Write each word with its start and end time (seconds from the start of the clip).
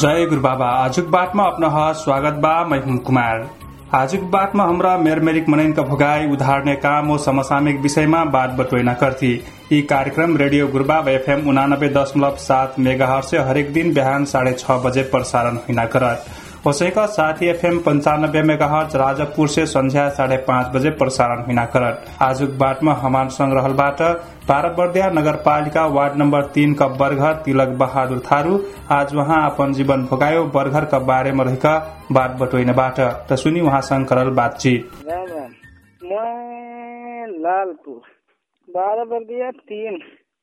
जय 0.00 0.24
गुरु 0.26 0.40
बाबा। 0.40 0.66
आजुक 0.74 1.06
बातमा 1.06 1.44
अपना 1.44 1.92
स्वागत 1.92 2.34
बा 2.34 2.52
मैं 2.64 2.98
कुमार। 2.98 3.48
आजुक 3.94 4.22
बातमा 4.30 4.64
हमरा 4.64 4.96
मेरमेरिक 4.98 5.48
मनैन 5.48 5.72
का 5.72 5.82
भोगाई 5.82 6.26
उधारने 6.26 6.74
काम 6.76 7.10
ओ 7.10 7.16
समसामयिक 7.18 7.80
विषयमा 7.80 8.24
बात 8.32 8.50
बटोइना 8.50 8.94
करती। 8.94 9.32
यी 9.72 9.80
कार्यक्रम 9.82 10.36
रेडियो 10.36 10.68
गुरुबाब 10.68 11.08
एफएम 11.08 11.48
उनानब्बे 11.48 11.88
दशमलव 11.90 12.36
सात 12.40 12.78
मेगा 12.78 13.20
हरेक 13.40 13.72
दिन 13.72 13.92
बिहान 13.94 14.24
साढे 14.24 14.52
छ 14.52 14.80
बजे 14.84 15.02
प्रसारण 15.12 15.56
हुना 15.68 15.84
करत। 15.86 16.24
उसैका 16.66 17.04
साथी 17.06 17.46
एफएम 17.46 17.78
पञ्चानब्बे 17.78 18.42
मेगा 18.42 18.66
हर्च 18.66 18.96
राजकपुर 18.96 19.48
से 19.48 19.64
संध्या 19.66 20.08
साढे 20.08 20.36
पाँच 20.48 20.66
बजे 20.66 20.90
प्रसारण 20.90 21.42
हुना 21.42 21.64
करत 21.66 22.04
आजुक 22.22 22.50
बाटमा 22.50 22.92
हमान 22.94 23.28
संग्रहलबाट 23.28 24.02
पारबर्दिया 24.48 25.08
नगरपालिका 25.10 25.86
वार्ड 25.86 26.16
नम्बर 26.16 26.42
तीनका 26.54 26.88
बरघर 27.00 27.34
तिलक 27.44 27.68
बहादुर 27.80 28.18
थारू 28.20 28.60
आज 28.90 29.14
उहाँ 29.14 29.40
अपन 29.50 29.72
जीवन 29.72 30.04
भोगायो। 30.04 30.44
बरघरका 30.54 30.98
बारेमा 31.08 31.44
रहेका 31.44 31.74
बात 32.12 32.30
बटोइनबाट। 32.40 33.00
त 33.00 33.32
सुनि 33.34 33.60
उहाँसँग 33.60 34.06
करल 34.06 34.30
बातचित। 34.30 34.90
लालपुर। 37.40 38.00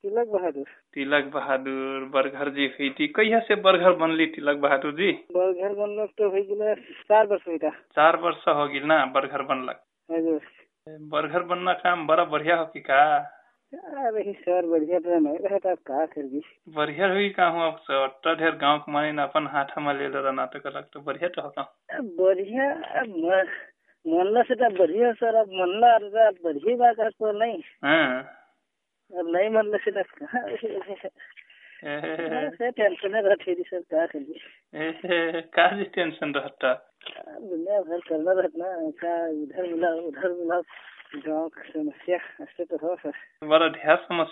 तिलक 0.07 0.27
बहादुर। 0.27 0.65
तिलक 0.93 1.25
बहादुर 1.33 2.03
बर्घर 2.09 2.49
जी 2.49 2.65
हुई 2.67 2.89
थी। 2.89 3.07
कहिया 3.07 3.39
से 3.39 3.55
बर्घर 3.61 3.93
बनली 3.93 4.25
तिलक 4.35 4.57
बहादुर 4.57 4.91
जी? 4.91 5.11
बर्गर 5.31 5.73
बनलक 5.75 6.11
तो 6.17 6.29
हो 6.29 6.43
गेल 6.43 6.75
चार 7.09 7.27
वर्ष 7.27 7.47
हुई 7.47 7.57
था 7.57 7.69
चार 7.95 8.15
वर्ष 8.17 8.47
हो 8.47 8.67
गिल 8.67 8.85
ना 8.85 9.05
बर्घर 9.15 9.41
बनलक। 9.41 9.81
हजुर 10.09 10.39
बर्घर 11.11 11.43
बनना 11.43 11.73
काम 11.73 12.05
बड़ा 12.07 12.23
बढ़िया 12.25 12.55
हो 12.55 12.65
कि 12.65 12.79
का? 12.79 13.01
अरे 13.73 14.31
सर 14.33 14.65
बढ़िया 14.65 14.99
तो 14.99 15.19
नहीं 15.19 15.37
रहा 15.37 15.57
था 15.57 15.73
का 15.75 16.05
करगी 16.05 16.41
बढ़िया 16.69 17.07
हुई 17.07 17.29
का 17.29 17.47
हूँ 17.47 17.65
अब 17.65 17.91
अट्टा 17.93 18.33
ढेर 18.33 18.55
गाँव 18.55 18.79
के 18.79 18.91
माने 18.91 19.21
अपन 19.21 19.47
हाथ 19.47 19.77
में 19.77 19.93
ले 19.93 20.07
रहना 20.07 20.45
तो 20.45 20.59
कलक 20.59 20.87
तो 20.93 20.99
बढ़िया 21.01 21.29
तो 21.29 21.41
होगा 21.41 21.67
बढ़िया 22.21 22.69
मनला 24.05 24.41
से 24.43 24.55
तो 24.55 24.69
बढ़िया 24.77 25.11
सर 25.13 25.35
अब 25.35 25.51
मनला 25.51 25.97
बढ़िया 26.43 26.75
बात 26.77 26.99
है 26.99 27.09
तो 27.09 27.31
नहीं। 27.39 27.61
हाँ। 27.83 28.36
नाही 29.11 29.49
म्हणलं 29.49 29.77
सर 29.77 30.01
टेन्शन 32.69 33.15
राहते 33.15 33.53
सर 33.53 33.79
का 33.79 34.05
खाली 34.05 34.33
का 35.53 35.83
टेन्शन 35.83 36.35
राहता 36.35 36.73
दुनिया 37.39 37.81
भर 37.81 37.99
करणार 38.09 38.35
राहत 38.35 38.55
ना 38.55 38.89
का 38.89 39.27
उधर 39.27 39.65
मिला 39.65 39.89
उधर 39.89 40.27
मिला 40.27 40.59
समस्या 41.73 42.17
असते 42.39 42.63
समस्या 44.07 44.29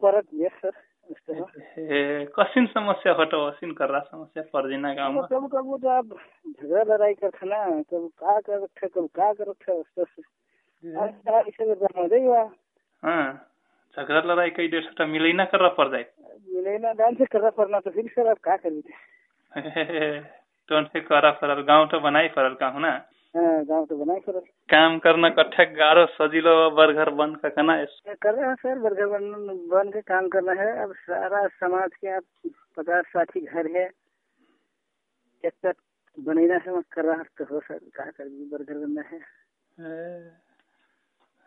परत 0.00 0.34
समस्या 2.74 3.12
कर 3.72 4.00
समस्या 4.00 4.42
पर्दिन 4.42 4.86
गाउँमा 4.86 6.00
झगडा 6.62 6.84
लडाई 6.84 7.12
गर्छ 7.12 7.44
ना 7.44 7.82
कब 7.92 8.08
का 8.18 8.40
का 8.40 10.04
झगड़ा 13.96 14.20
लड़ाई 14.22 14.50
कई 14.50 14.68
देर 14.68 14.82
से 14.90 15.06
मिले 15.06 15.32
ना 15.32 15.44
कर 15.44 15.68
पड़ 15.74 15.88
जाए 15.88 16.06
मिले 16.48 16.78
ना 16.78 16.92
डांस 16.92 17.16
से 17.18 17.24
करना 17.24 17.50
पड़ना 17.50 17.80
तो 17.80 17.90
फिर 17.90 18.06
सर 18.08 18.28
आप 18.28 18.38
का 18.38 18.56
करिए 18.56 20.20
तो 20.68 21.00
करा 21.00 21.30
फरल 21.40 21.62
गाँव 21.62 21.86
तो 21.86 22.00
बनाई 22.00 22.28
फरल 22.28 22.54
का 22.54 22.70
ना 22.78 22.90
हाँ 23.34 23.64
गाँव 23.64 23.84
तो 23.86 23.96
बनाए 23.96 24.20
सर 24.20 24.38
काम 24.68 24.98
करना 24.98 25.28
कट्ठे 25.28 25.64
गारो 25.74 26.06
सजिलो 26.06 26.54
बर्गर 26.70 27.10
बन 27.20 27.34
का 27.34 27.48
कना 27.48 27.76
कर 28.22 28.34
रहे 28.34 28.48
हैं 28.48 28.54
सर 28.54 28.78
बर्गर 28.78 29.06
बन 29.06 29.30
बन 29.70 29.90
के 29.90 30.00
काम 30.02 30.28
करना 30.28 30.52
है 30.62 30.70
अब 30.82 30.94
सारा 31.00 31.46
समाज 31.60 31.94
के 31.94 32.14
आप 32.16 32.50
पचास 32.78 33.04
साथी 33.06 33.40
घर 33.40 33.70
है 33.76 33.88
एक 35.44 35.52
तक 35.62 35.76
बनेना 36.18 36.54
है 36.66 36.82
कर 36.92 37.04
रहा 37.04 37.22
तो 37.38 37.44
हो 37.44 37.60
सर 37.60 37.78
का 37.96 38.10
कर 38.10 38.28
बर्गर 38.52 38.78
बनना 38.78 39.02
है 39.10 39.20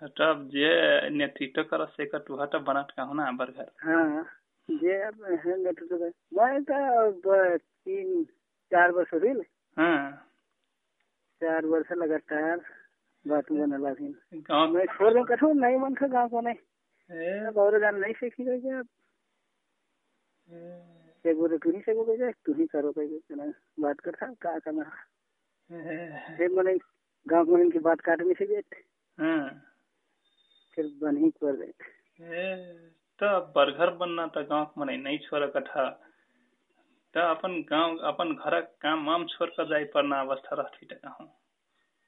तब 0.08 0.48
जे 0.54 1.10
नेतृत्व 1.10 1.64
कर 1.64 1.86
से 1.86 2.06
का 2.06 2.18
तो 2.20 2.60
बनात 2.60 2.92
का 2.92 3.14
ना 3.14 3.32
बर्गर 3.32 3.72
हाँ 3.84 4.24
जे 4.70 5.02
अब 5.02 5.24
है 5.46 5.64
नेतृत्व 5.64 5.96
में 6.04 6.12
मैं 6.34 6.64
तो 6.64 6.74
अब 7.08 7.58
तीन 7.58 8.24
चार 8.72 8.92
वर्ष 8.92 9.14
हो 9.14 9.20
गई 9.20 9.34
हाँ। 9.78 10.12
चार 11.42 11.66
वर्ष 11.66 11.92
लगातार 11.92 12.62
बात 13.28 13.52
बनला 13.52 13.94
भी 13.94 14.08
गाँव 14.34 14.74
मैं 14.74 14.86
छोड़ 14.86 15.14
दूँ 15.14 15.24
कठोर 15.26 15.54
नहीं 15.54 15.78
मन 15.78 15.94
था 15.94 16.08
गाँव 16.08 16.30
को 16.30 16.42
नहीं। 16.42 16.56
ए, 17.10 17.46
अब 17.48 17.58
और 17.58 17.80
जान 17.80 17.96
नहीं 17.96 18.14
सीखी 18.14 18.44
गई 18.44 18.60
क्या? 18.62 18.80
एक 21.26 21.38
बोले 21.38 21.58
तू 21.58 21.72
ही 21.72 21.80
से 21.82 21.94
बोले 21.94 22.18
जाए 22.18 22.32
तू 22.46 22.54
ही 22.54 22.66
करो 22.66 22.92
कहीं 22.92 23.52
बात 23.80 24.00
कर 24.00 24.12
था 24.12 24.34
का 24.34 24.60
करना। 24.60 24.92
मैंने 25.70 26.78
गाँव 27.28 27.56
में 27.56 27.62
इनकी 27.62 27.80
बात 27.80 28.02
काटने 28.02 28.34
से 28.34 28.46
गए 28.46 28.62
हाँ। 29.18 29.73
फिर 30.76 30.86
बन 31.02 31.18
ही 31.18 31.30
कर 31.44 31.62
ए, 31.64 32.46
तो 33.20 33.40
बर्गर 33.56 33.90
बनना 33.96 34.26
तो 34.28 34.44
गाँव 34.44 34.74
मने 34.78 34.98
नहीं 34.98 35.18
छोड़ 35.20 35.46
कठा 35.46 35.90
तो 37.14 37.20
अपन 37.30 37.62
गाँव 37.70 37.98
अपन 38.10 38.34
घर 38.36 38.60
काम 38.82 39.06
वाम 39.08 39.26
छोड़ 39.26 39.50
कर 39.50 39.68
जाए 39.70 39.84
पड़ना 39.94 40.20
अवस्था 40.20 40.56
रहती 40.56 40.86
तो 40.86 40.96
कहूँ। 40.96 41.28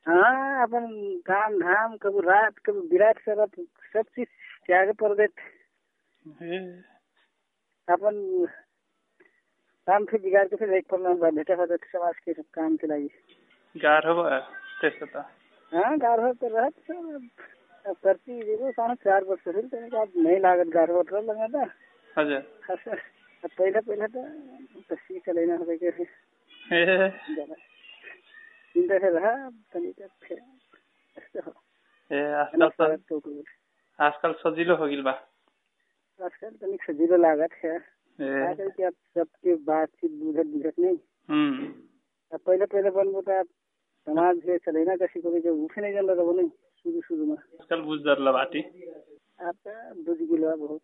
हाँ 0.05 0.63
अपन 0.63 0.87
काम 1.25 1.59
धाम 1.59 1.95
कभी 1.97 2.19
रात 2.19 2.57
कभी 2.65 2.87
विराट 2.87 3.19
सब 3.19 3.45
सब 3.93 4.05
चीज़ 4.15 4.27
त्याग 4.65 4.91
पर 4.93 5.15
देते। 5.15 6.57
अपन 7.87 8.45
काम 9.87 10.05
फिर 10.05 10.21
बिगाड़ 10.21 10.47
के 10.47 10.55
फिर 10.55 10.73
एक 10.73 10.85
पर 10.93 11.31
बैठे 11.31 11.53
होते 11.53 11.77
समाज 11.85 12.19
के 12.19 12.33
सब 12.33 12.45
काम 12.53 12.75
के 12.77 12.87
लगी। 12.87 13.09
गार 13.75 14.07
हो 14.07 14.29
तेसे 14.81 15.05
तो। 15.05 15.19
हाँ 15.71 15.97
गाढ़ो 15.97 16.33
तो 16.33 16.47
रहत 16.47 16.73
सर 16.79 17.17
तो 22.67 22.75
तो 22.75 23.71
तो 23.73 24.21
तो 24.81 25.03
हो 25.95 26.75
ए, 26.75 26.83
अब 29.45 29.53
तनी 29.73 29.91
तक 29.99 30.09
फिर 30.23 30.39
ऐसे 31.17 31.39
हो 31.45 31.53
ए, 32.11 32.23
आजकल 32.41 32.61
आजकल 33.99 34.33
सजिलो 34.43 34.75
हो 34.81 34.87
गिल 34.93 35.01
बा 35.09 35.11
आजकल 36.19 36.49
तनी 36.61 36.77
सजीलो 36.87 37.17
लागत 37.17 37.53
है 37.63 37.75
आजकल 38.49 38.69
के 38.77 38.83
अब 38.89 38.93
सबके 39.17 39.55
बातचीत 39.69 40.11
बुझत 40.23 40.45
बुझत 40.55 40.79
नहीं 40.79 40.97
हम्म 41.29 42.37
पहले 42.45 42.65
पहले 42.65 42.89
बनबो 42.97 43.21
तो 43.29 43.41
समाज 43.43 44.39
से 44.45 44.57
चलेना 44.65 44.95
कसी 45.05 45.21
को 45.21 45.31
भी 45.31 45.39
जब 45.41 45.63
उठे 45.63 45.81
नहीं 45.81 45.93
जल 45.93 46.09
रहा 46.11 46.31
नहीं 46.41 46.49
आजकल 46.87 48.31
बाटी 48.31 48.61
बहुत। 50.55 50.81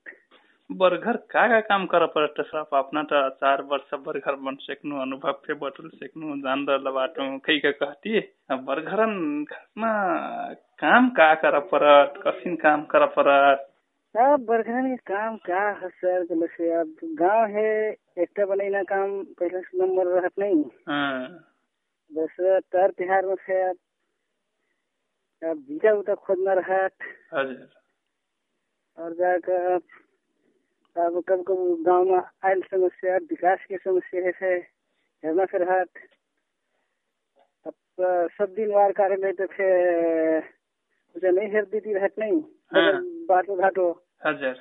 बर्गर 0.72 1.18
का 1.18 1.48
का 1.48 1.60
काम 1.60 1.86
कर 1.86 2.06
पड़त 2.08 2.34
सब 2.40 2.70
अपना 2.74 3.04
तो 3.04 3.30
चार 3.30 3.62
वर्ष 3.62 3.94
बर्गर 3.94 4.36
बन 4.36 4.56
सकनु 4.56 5.02
अनुभव 5.02 5.32
पे 5.32 5.54
बटुल 5.54 5.90
सकनु 5.90 6.38
जान 6.38 6.66
दर 6.66 6.92
बाटो 6.92 7.38
कई 7.38 7.60
का 7.60 7.72
कहती 7.72 8.20
अब 8.52 8.60
बर्गरन 8.60 9.46
में 9.78 10.56
काम 10.56 11.10
का 11.10 11.34
कर 11.36 11.60
पड़त? 11.60 12.14
कसिन 12.28 12.56
काम 12.56 12.84
कर 12.84 13.06
पड़त? 13.08 13.68
सब 14.18 14.46
बरखना 14.50 14.82
में 14.82 14.98
काम 14.98 15.38
का 15.38 15.70
है 15.70 15.90
सर? 15.90 16.24
गल 16.24 16.48
से 16.48 16.72
अब 16.74 16.96
गाँव 17.04 17.46
है 17.46 17.92
एकटा 18.18 18.46
बनैना 18.46 18.84
काम 18.84 19.24
पहले 19.24 19.60
से 19.62 19.78
नंबर 19.80 20.06
रहत 20.08 20.32
नहीं। 20.40 20.64
हाँ, 20.90 21.28
दूसरा 22.12 22.60
तर 22.60 22.92
तिहार 22.92 23.26
में 23.26 23.36
से 23.36 23.62
अब 23.70 23.76
अब 25.42 25.58
बीजा 25.58 25.92
उता 25.94 26.16
खोजना 26.16 26.54
रहत 26.54 26.94
और 28.98 29.14
जाकर 29.14 29.74
अब 30.96 31.24
कब 31.30 31.44
कब 31.48 31.84
गाँव 31.88 32.14
आयल 32.46 32.62
समस्या 32.62 33.16
विकासकै 33.18 33.78
समस्या 33.78 34.32
है 34.42 34.58
हेरना 35.24 35.46
फिर 35.46 35.64
रहत 35.64 35.90
अब 37.66 37.74
तो 37.74 38.28
सब 38.28 38.54
दिन 38.54 38.72
वार 38.72 38.92
कार्यालय 38.92 39.32
तो 39.32 39.44
उसे 41.16 41.32
नहीं 41.32 41.48
हेर 41.48 41.66
दीदी 41.66 41.94
हाँ। 42.72 43.02
बाटो 43.30 43.56
घाटो। 43.56 44.04
हजुर 44.26 44.56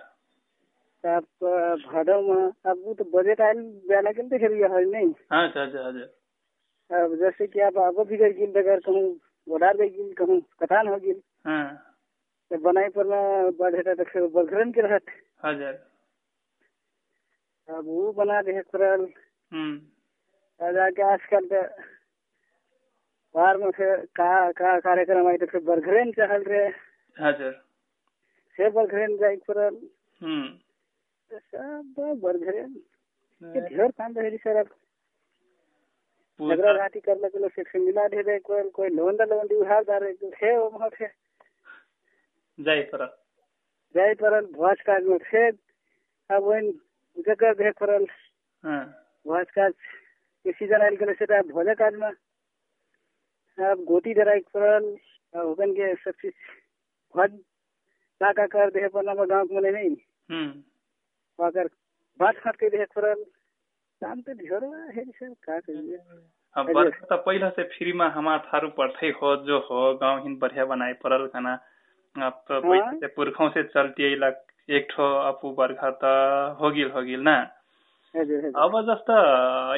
अब 1.04 1.26
भादो 1.86 2.20
में 2.22 2.52
अब 2.66 2.82
वो 2.84 2.94
तो 2.94 3.04
आयल 3.42 3.60
बेला 3.88 4.12
के 4.12 4.22
तो 4.22 4.38
फिर 4.38 4.52
है 4.54 5.04
हजुर 5.84 6.08
अब 6.90 7.14
जैसे 7.14 7.46
कि 7.46 7.60
आप 7.60 7.78
आगो 7.78 8.04
भी 8.04 8.16
गई 8.16 8.32
गिल 8.32 8.54
अगर 8.54 8.80
कहूँ 8.80 9.18
ओडार 9.46 9.76
गिल 9.76 10.12
कहूँ 10.18 10.40
कटान 10.60 10.88
हो 10.88 10.96
गिल 11.04 11.20
हाँ। 11.46 11.68
तो 12.50 12.56
बनाई 12.58 12.88
पर 12.98 13.06
तो 14.04 14.26
बघरन 14.28 14.72
के 14.72 14.80
रहत। 14.80 15.06
हजुर। 15.44 15.74
अब 17.68 17.84
वो 17.86 18.12
बना 18.12 18.40
दे 18.42 18.60
करल 18.74 19.06
हम्म। 19.52 19.76
आजकल 20.60 21.46
तो 21.52 21.62
बाहर 23.34 23.56
में 23.56 23.70
फिर 23.70 23.96
का 24.16 24.30
का 24.52 24.78
कार्यक्रम 24.80 25.28
आई 25.28 25.36
तो 25.36 25.46
फिर 25.46 25.60
बरघरेन 25.64 26.12
चहल 26.12 26.42
रहे 26.42 26.66
हजुर। 27.16 27.52
से 28.58 28.70
बरघरेन 28.70 29.16
जाए 29.16 29.36
करल 29.50 29.76
हम्म। 30.20 30.48
सब 31.30 32.18
बरघरेन 32.22 32.74
ये 33.42 33.60
ढेर 33.68 33.90
काम 33.90 34.18
रहे 34.18 34.36
सर 34.36 34.62
झगड़ा 36.40 36.72
घाटी 36.72 37.00
कर 37.00 37.16
लगे 37.16 37.48
से 37.48 37.62
से 37.62 37.78
मिला 37.78 38.06
दे 38.08 38.20
रहे 38.20 38.38
कोई 38.38 38.70
कोई 38.70 38.88
लोन 38.88 39.16
लोन 39.28 39.46
दी 39.46 39.54
उधार 39.54 39.82
दे 39.84 39.98
रहे 39.98 40.30
थे 40.30 40.56
वो 40.56 40.68
वहाँ 40.70 40.90
थे 40.90 41.06
जाई 42.58 42.82
पर 42.82 43.06
जाई 43.94 44.14
परल 44.14 44.46
भोज 44.46 44.80
काज 44.80 45.04
में 45.04 45.18
थे 45.18 45.48
अब 46.30 46.42
वही 46.42 46.72
जगह 47.18 47.52
देख 47.52 47.74
परल 47.80 48.06
हाँ। 48.64 48.84
भोज 49.26 49.50
काज 49.50 49.72
के 50.44 50.52
सीज़न 50.52 50.82
आयल 50.82 50.96
गले 50.96 51.12
सेटा 51.12 51.42
भोजे 51.42 51.74
काज 51.74 51.94
में। 51.94 52.10
अब 53.58 53.84
गोटी 53.84 54.14
डराई 54.14 54.40
परल 54.40 54.84
होगन 55.36 55.72
के 55.72 55.94
सब 55.94 56.10
चीज़। 56.10 56.34
भोज 57.14 57.30
का 58.20 58.32
का 58.32 58.46
कर 58.46 58.70
दे 58.70 58.88
पर 58.88 59.02
नंबर 59.02 59.26
गाँव 59.26 59.48
में 59.52 59.70
नहीं। 59.70 59.96
हम्म। 60.30 61.44
अगर 61.44 61.68
बात 62.20 62.36
खट 62.36 62.56
के 62.56 62.68
देख 62.68 62.88
परल 62.88 63.24
काम 64.02 64.20
तो 64.20 64.32
ढेर 64.32 64.64
है 64.96 65.04
सर 65.04 65.32
का 65.44 65.58
करिए 65.60 65.98
अब 66.56 66.72
बरखा 66.74 67.06
त 67.06 67.22
पहिला 67.26 67.48
से 67.50 67.62
फ्रीमा 67.62 68.08
हमार 68.08 68.38
थारू 68.46 68.68
पर्थै 68.78 69.10
हो 69.22 69.34
जो 69.46 69.58
हो 69.70 69.82
गाउँ 69.94 70.22
हिन 70.22 70.38
बढ़िया 70.38 70.64
बनाए 70.64 70.92
परल 71.02 71.26
खाना। 71.26 71.54
अब 72.16 72.42
तो 72.48 72.60
हाँ। 72.66 72.94
से 72.98 73.06
पुरखों 73.06 73.48
से 73.50 73.62
चलती 73.62 74.12
एक 74.68 74.86
ठो 74.90 75.04
अपू 75.20 75.50
बर्खा 75.54 75.90
त 76.02 76.56
हो 76.60 76.70
गिल 76.70 76.90
हो 76.90 77.00
ना 77.22 77.36
अब 78.64 78.72
जस्तो 78.88 79.14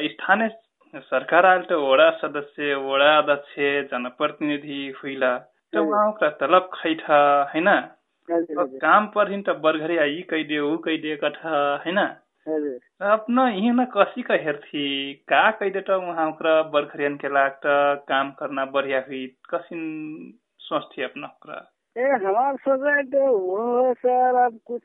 स्थानीय 0.07 0.49
सरकार 0.93 1.45
आयल 1.45 1.61
त 1.61 1.77
वडा 1.83 2.09
सदस्य 2.17 2.73
वडा 2.87 3.17
अध्यक्ष 3.17 3.53
जनप्रतिनिधि 3.91 4.81
हुइला 4.97 5.37
त 5.37 5.75
हजुर। 5.75 5.87
उहाँका 5.87 6.29
तलब 6.41 6.69
खैठ 6.73 7.01
अब 7.09 7.93
हजुर। 8.29 8.77
काम 8.79 9.07
परहिन 9.07 9.41
त 9.41 9.55
बरघरे 9.63 9.97
आई 9.97 10.21
कह 10.29 10.43
दे 10.43 10.59
ऊ 10.59 10.75
कह 10.77 10.97
दे 10.97 11.15
कठ 11.23 11.37
होइन 11.45 11.97
हजुर 11.97 12.22
अपना 12.47 13.45
हिन 13.47 13.85
कसी 13.95 14.21
का 14.21 14.33
हेर्थी 14.33 15.13
का 15.31 15.49
कह 15.51 15.69
दे 15.69 15.81
त 15.81 15.89
वहाँ 15.89 16.27
ओकरा 16.29 16.61
बरखरियन 16.75 17.15
के 17.17 17.27
लाग 17.33 17.51
त 17.65 18.03
काम 18.07 18.31
करना 18.39 18.65
बढ़िया 18.65 18.99
हुई 19.07 19.27
कसिन 19.49 19.81
सोचती 20.59 21.03
अपना 21.03 21.27
ओकरा। 21.27 21.59
ए 21.95 22.03
हमार 22.25 22.55
सोच 22.55 22.83
है 22.83 23.03
तो 23.03 23.23
वो 23.37 23.93
सर 23.93 24.35
अब 24.35 24.59
कुछ 24.65 24.81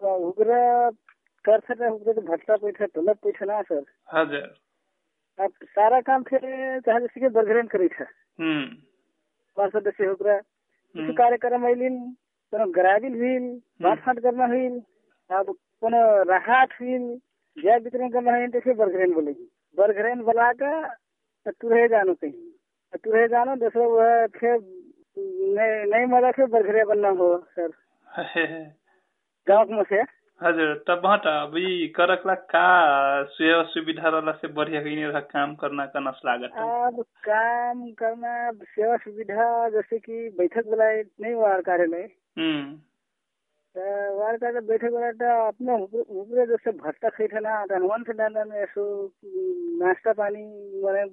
उगरा 0.00 0.90
कर 1.44 1.60
सकते 1.60 1.88
उगरा 1.90 2.12
तो 2.12 2.20
भट्टा 2.20 2.56
पैसा 2.56 2.86
तलब 2.86 3.16
पैसा 3.24 3.44
ना 3.44 3.62
सर। 3.62 3.84
हजुर। 4.14 4.48
अब 5.38 5.50
सारा 5.64 6.00
काम 6.00 6.22
फिर 6.22 6.40
चाहे 6.80 7.00
जैसे 7.00 7.20
कि 7.20 7.28
बरघरेन 7.28 7.66
करी 7.66 7.88
था। 7.88 8.06
हम्म। 8.40 8.64
पाँच 9.56 9.72
सदस्य 9.72 10.04
हम्म। 10.04 11.06
कुछ 11.06 11.16
कार्यक्रम 11.16 11.66
आइलिन 11.66 11.98
कोनो 12.52 12.66
गराबिल 12.72 13.14
हुइल 13.20 13.60
बाँटफाँट 13.82 14.18
गर्न 14.18 14.40
हुइल 14.40 14.80
अब 15.30 15.54
कोनो 15.82 16.00
राहत 16.30 16.68
हुइल 16.80 17.04
ज्या 17.56 17.76
वितरण 17.84 18.08
गर्न 18.14 18.28
हुइल 18.28 18.50
त्यसै 18.50 18.72
बरघरेन 18.80 19.12
बोलेगी। 19.12 19.46
बरघरेन 19.76 20.20
बोलाका 20.24 20.72
त 21.46 21.52
तुरहे 21.60 21.88
जानु 21.88 22.14
कहीं। 22.14 22.32
तुरहे 23.04 23.26
जानु 23.28 23.56
दोस्रो 23.60 23.88
वह 23.90 24.26
फिर 24.36 24.58
नहीं 25.56 25.84
नहीं 25.92 26.06
मज़ा 26.12 26.30
फिर 26.36 26.46
बरघरे 26.52 26.84
बनना 26.84 27.08
हो 27.20 27.28
सर। 27.58 27.70
गाँव 29.46 29.72
में 29.72 29.82
से? 29.84 30.00
हजुर 30.40 30.72
तब 30.88 31.04
त 31.24 31.26
अब 31.26 31.56
ई 31.58 31.92
करकला 31.96 32.34
का 32.52 32.64
सेवा 33.36 33.62
सुविधा 33.72 34.08
रहला 34.08 34.32
से 34.40 34.48
बढ़िया 34.52 34.80
हुई 34.80 34.94
रहा 35.02 35.20
काम 35.32 35.54
करना 35.60 35.86
का 35.92 36.00
नस 36.00 36.20
लागत 36.26 36.58
अब 36.60 37.00
काम 37.28 37.84
करना 38.00 38.32
सेवा 38.52 38.96
सुविधा 39.04 39.46
जैसे 39.76 39.98
कि 39.98 40.28
बैठक 40.38 40.66
बुलाए 40.68 41.02
नहीं 41.20 41.34
वार 41.34 41.60
कार्यालय। 41.68 42.08
त 43.76 44.88
बुलाए 44.90 45.12
त 45.12 45.22
अपने 45.22 45.72
ऊपरे 46.20 46.46
जैसे 46.46 46.72
भट्टा 46.72 47.08
खैठना 47.08 47.66
त 47.66 47.72
हनुमान 47.72 48.02
से 48.02 48.12
डांडा 48.12 48.44
में 48.44 48.56
ऐसो 48.56 49.12
नाश्ता 49.84 50.12
पानी 50.12 50.42
मैंने 50.84 51.04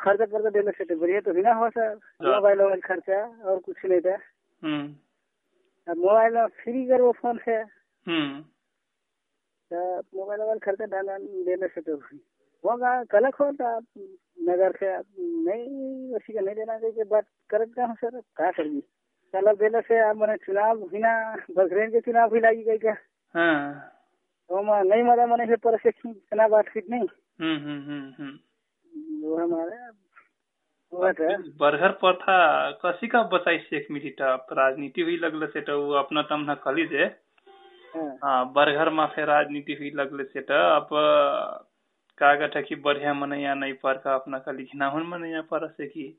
खर्चा 0.00 0.24
पर्चा 0.24 0.50
देने 0.50 0.70
से 0.70 0.84
तो 0.84 0.96
बढ़िया 0.96 1.20
तो 1.20 1.32
भी 1.32 1.42
ना 1.42 1.52
हो 1.52 1.70
सर। 1.70 1.94
मोबाइल 2.22 2.60
वोबाइल 2.60 2.80
खर्चा 2.80 3.44
और 3.44 3.58
कुछ 3.58 3.76
नहीं 3.84 4.00
था। 4.00 4.16
हम्म। 4.62 4.86
अब 5.92 5.96
मोबाइल 5.96 6.46
फ्री 6.46 6.86
करो 6.86 7.12
फ़ोन 7.12 7.38
से। 7.38 7.54
हम्म। 8.08 8.44
मोबाइल 10.18 10.40
वोबाइल 10.40 10.58
खर्चा 10.58 10.84
डालना 10.84 11.18
देने 11.18 11.68
से 11.68 11.80
तो 11.80 11.96
होगा 12.64 13.04
कलक 13.04 13.34
हो 13.34 13.52
तो 13.52 13.78
नगर 14.52 14.72
से 14.72 14.98
नहीं 15.20 16.14
उसी 16.14 16.32
का 16.32 16.40
नहीं 16.40 16.54
देना 16.54 16.78
चाहिए 16.78 17.04
बात 17.04 17.24
करते 17.50 17.82
हैं 17.82 17.94
सर। 17.94 18.20
क्या 18.20 18.50
करिए 18.50 18.82
कलक 19.36 19.58
देने 19.58 19.80
से 19.80 19.98
आप 19.98 20.16
मैंने 20.16 20.36
चुनाव 20.36 20.76
बिना 20.76 21.36
बकरेन 21.50 21.90
के 21.90 22.00
चुनाव 22.00 22.30
भी 22.30 22.40
लगी 22.40 22.62
गई 22.62 22.78
क्या? 22.78 22.96
हाँ। 23.34 23.92
तो 24.50 24.62
मैं 24.62 24.84
नहीं 24.84 25.02
मज़ा 25.02 25.26
मैंने 25.26 25.46
फिर 25.46 25.56
पर 25.56 25.78
से 25.78 25.88
इतना 25.88 26.48
बात 26.48 26.68
फिट 26.68 26.90
नहीं। 26.90 27.06
हम्म 27.40 27.56
हम्म 27.56 27.82
हम्म 27.82 28.12
हम्म। 28.18 28.38
वो 29.28 29.36
हमारे 29.36 29.76
वो 30.92 31.06
है। 31.06 31.36
बरघर 31.36 31.88
प्रथा 31.88 32.70
कसी 32.70 33.06
का 33.06 33.22
बचाई 33.22 33.56
एक 33.56 33.86
मिनट 33.90 34.16
राजनीति 34.52 35.00
हुई 35.00 35.16
लगले 35.16 35.46
से 35.46 35.60
तो 35.60 35.86
वो 35.86 35.92
अपना 35.92 36.22
तमना 36.22 36.54
कली 36.54 36.86
जे 36.86 37.04
हाँ। 37.96 38.18
हाँ 38.24 38.52
बरघर 38.52 38.90
में 38.90 39.06
फिर 39.06 39.24
राजनीति 39.24 39.72
हुई 39.72 39.90
लगले 39.90 40.24
से 40.24 40.40
तो 40.40 40.54
अब 40.54 40.88
कागज़ 42.18 42.58
की 42.58 42.74
बढ़िया 42.74 43.14
मनैया 43.14 43.54
नहीं 43.54 43.72
पर 43.72 43.94
का 43.94 44.14
अपना 44.14 44.38
कली 44.38 44.64
घिनाहुन 44.64 45.06
मनैया 45.06 45.40
पर 45.40 45.68
से 45.68 45.86
की 45.86 46.18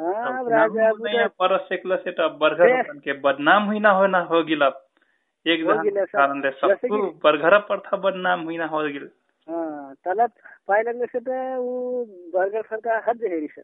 हाँ 0.00 0.44
तो 2.12 2.28
बरघर 2.38 2.82
के 3.04 3.12
बदनाम 3.20 3.62
हुई 3.64 3.78
ना 3.78 3.90
हो 3.90 4.06
ना 4.06 4.18
हो 4.30 4.42
गिल 4.44 4.62
एक। 5.46 5.64
कारण 6.16 6.40
सबको 6.50 6.98
बरघर 7.24 7.58
प्रथा 7.68 7.96
बदनाम 7.96 8.40
हुई 8.40 8.56
ना 8.56 8.66
हो 8.66 8.82
गिल। 8.82 9.08
हाँ 9.48 9.94
पाए 10.68 10.82
से 11.06 11.20
तो 11.20 11.32
वो 11.62 12.04
बर्गर 12.34 12.62
सरकार 12.62 13.02
हद 13.08 13.22
है 13.22 13.46
सर। 13.46 13.62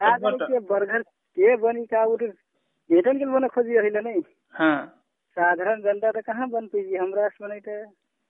आज। 0.00 0.20
के 0.42 0.58
बर्गर 0.58 1.02
के 1.02 1.56
बनी 1.56 1.84
का 1.86 2.04
वो 2.04 2.16
तो 2.16 2.26
के 3.18 3.24
बने 3.26 3.48
खोजी 3.48 3.78
रही 3.78 3.90
नहीं। 3.90 4.22
हाँ। 4.54 4.86
साधारण 5.36 5.80
जनता 5.82 6.10
तो 6.10 6.20
कहाँ 6.20 6.48
बन 6.48 6.66
पाई 6.66 6.94
हमरा 6.94 7.28
बने 7.42 7.60
थे 7.60 7.80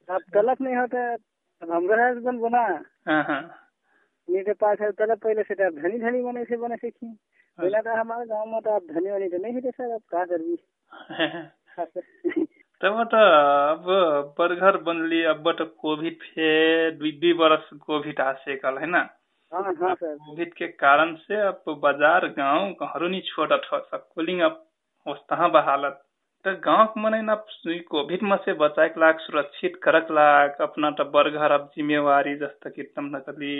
अब 0.08 0.20
तलब 0.34 0.56
नहीं 0.60 0.76
होता 0.76 1.12
अब 1.14 1.70
हमरा 1.72 2.12
बन 2.14 2.38
बना। 2.38 2.62
हाँ 3.08 3.22
हाँ। 3.24 3.40
नहीं 4.28 4.42
तो 4.42 4.54
पास 4.54 4.80
है 4.80 4.90
तलब 4.92 5.18
पहले 5.18 5.42
से 5.42 5.54
तो 5.54 5.70
धनी 5.70 5.98
धनी 5.98 6.22
बने 6.22 6.44
से 6.44 6.56
बने 6.56 6.76
सीखी। 6.76 7.16
पहले 7.58 7.80
तो 7.82 7.94
हमारे 8.00 8.26
गाँव 8.26 8.46
में 8.52 8.60
तो 8.60 8.70
अब 8.76 8.86
धनी 8.92 9.10
बनी 9.10 9.28
तो 9.28 9.38
नहीं 9.42 9.60
थे 9.62 9.70
सर 9.70 9.90
अब 9.94 10.00
का 10.12 10.24
करबी 10.24 10.56
तब 12.80 13.02
त 13.12 13.14
अब 13.14 13.84
बर्गर 14.38 14.76
बनली 14.86 15.22
अब 15.32 15.50
त 15.60 15.66
कोभिड 15.80 16.16
फे 16.22 16.48
दुई 16.98 17.12
दुई 17.20 17.32
वर्ष 17.42 17.68
कोभिड 17.86 18.20
आसेकल 18.20 18.78
है 18.78 18.86
ना? 18.86 19.02
हाँ 19.52 19.62
हाँ 19.80 19.94
कोभिड 20.02 20.54
के 20.54 20.66
कारण 20.82 21.14
से 21.26 21.40
अब 21.48 21.62
बाज़ार 21.82 22.26
गाँव 22.38 22.72
घरों 22.86 23.08
नहीं 23.08 23.20
छोटा 23.26 23.56
था 23.66 23.78
सब 23.90 24.08
कुलिंग 24.14 24.40
अब 24.50 24.64
होस्ता 25.06 25.48
बहालत। 25.48 26.00
त 26.44 26.58
गाँव 26.64 26.86
के 26.94 27.00
मन 27.00 27.34
सुई 27.50 27.78
कोभिड 27.90 28.22
में 28.22 28.36
से 28.44 28.52
बचाए 28.60 28.94
लाग 28.98 29.18
सुरक्षित 29.26 29.80
करक 29.84 30.10
लाख 30.12 30.60
अपना 30.62 30.90
त 31.00 31.06
बर्गर 31.14 31.52
अब 31.52 31.70
जिम्मेवारी 31.76 32.34
जस्ता 32.42 32.70
कि 32.70 32.82
तम 32.96 33.16
नकली 33.16 33.56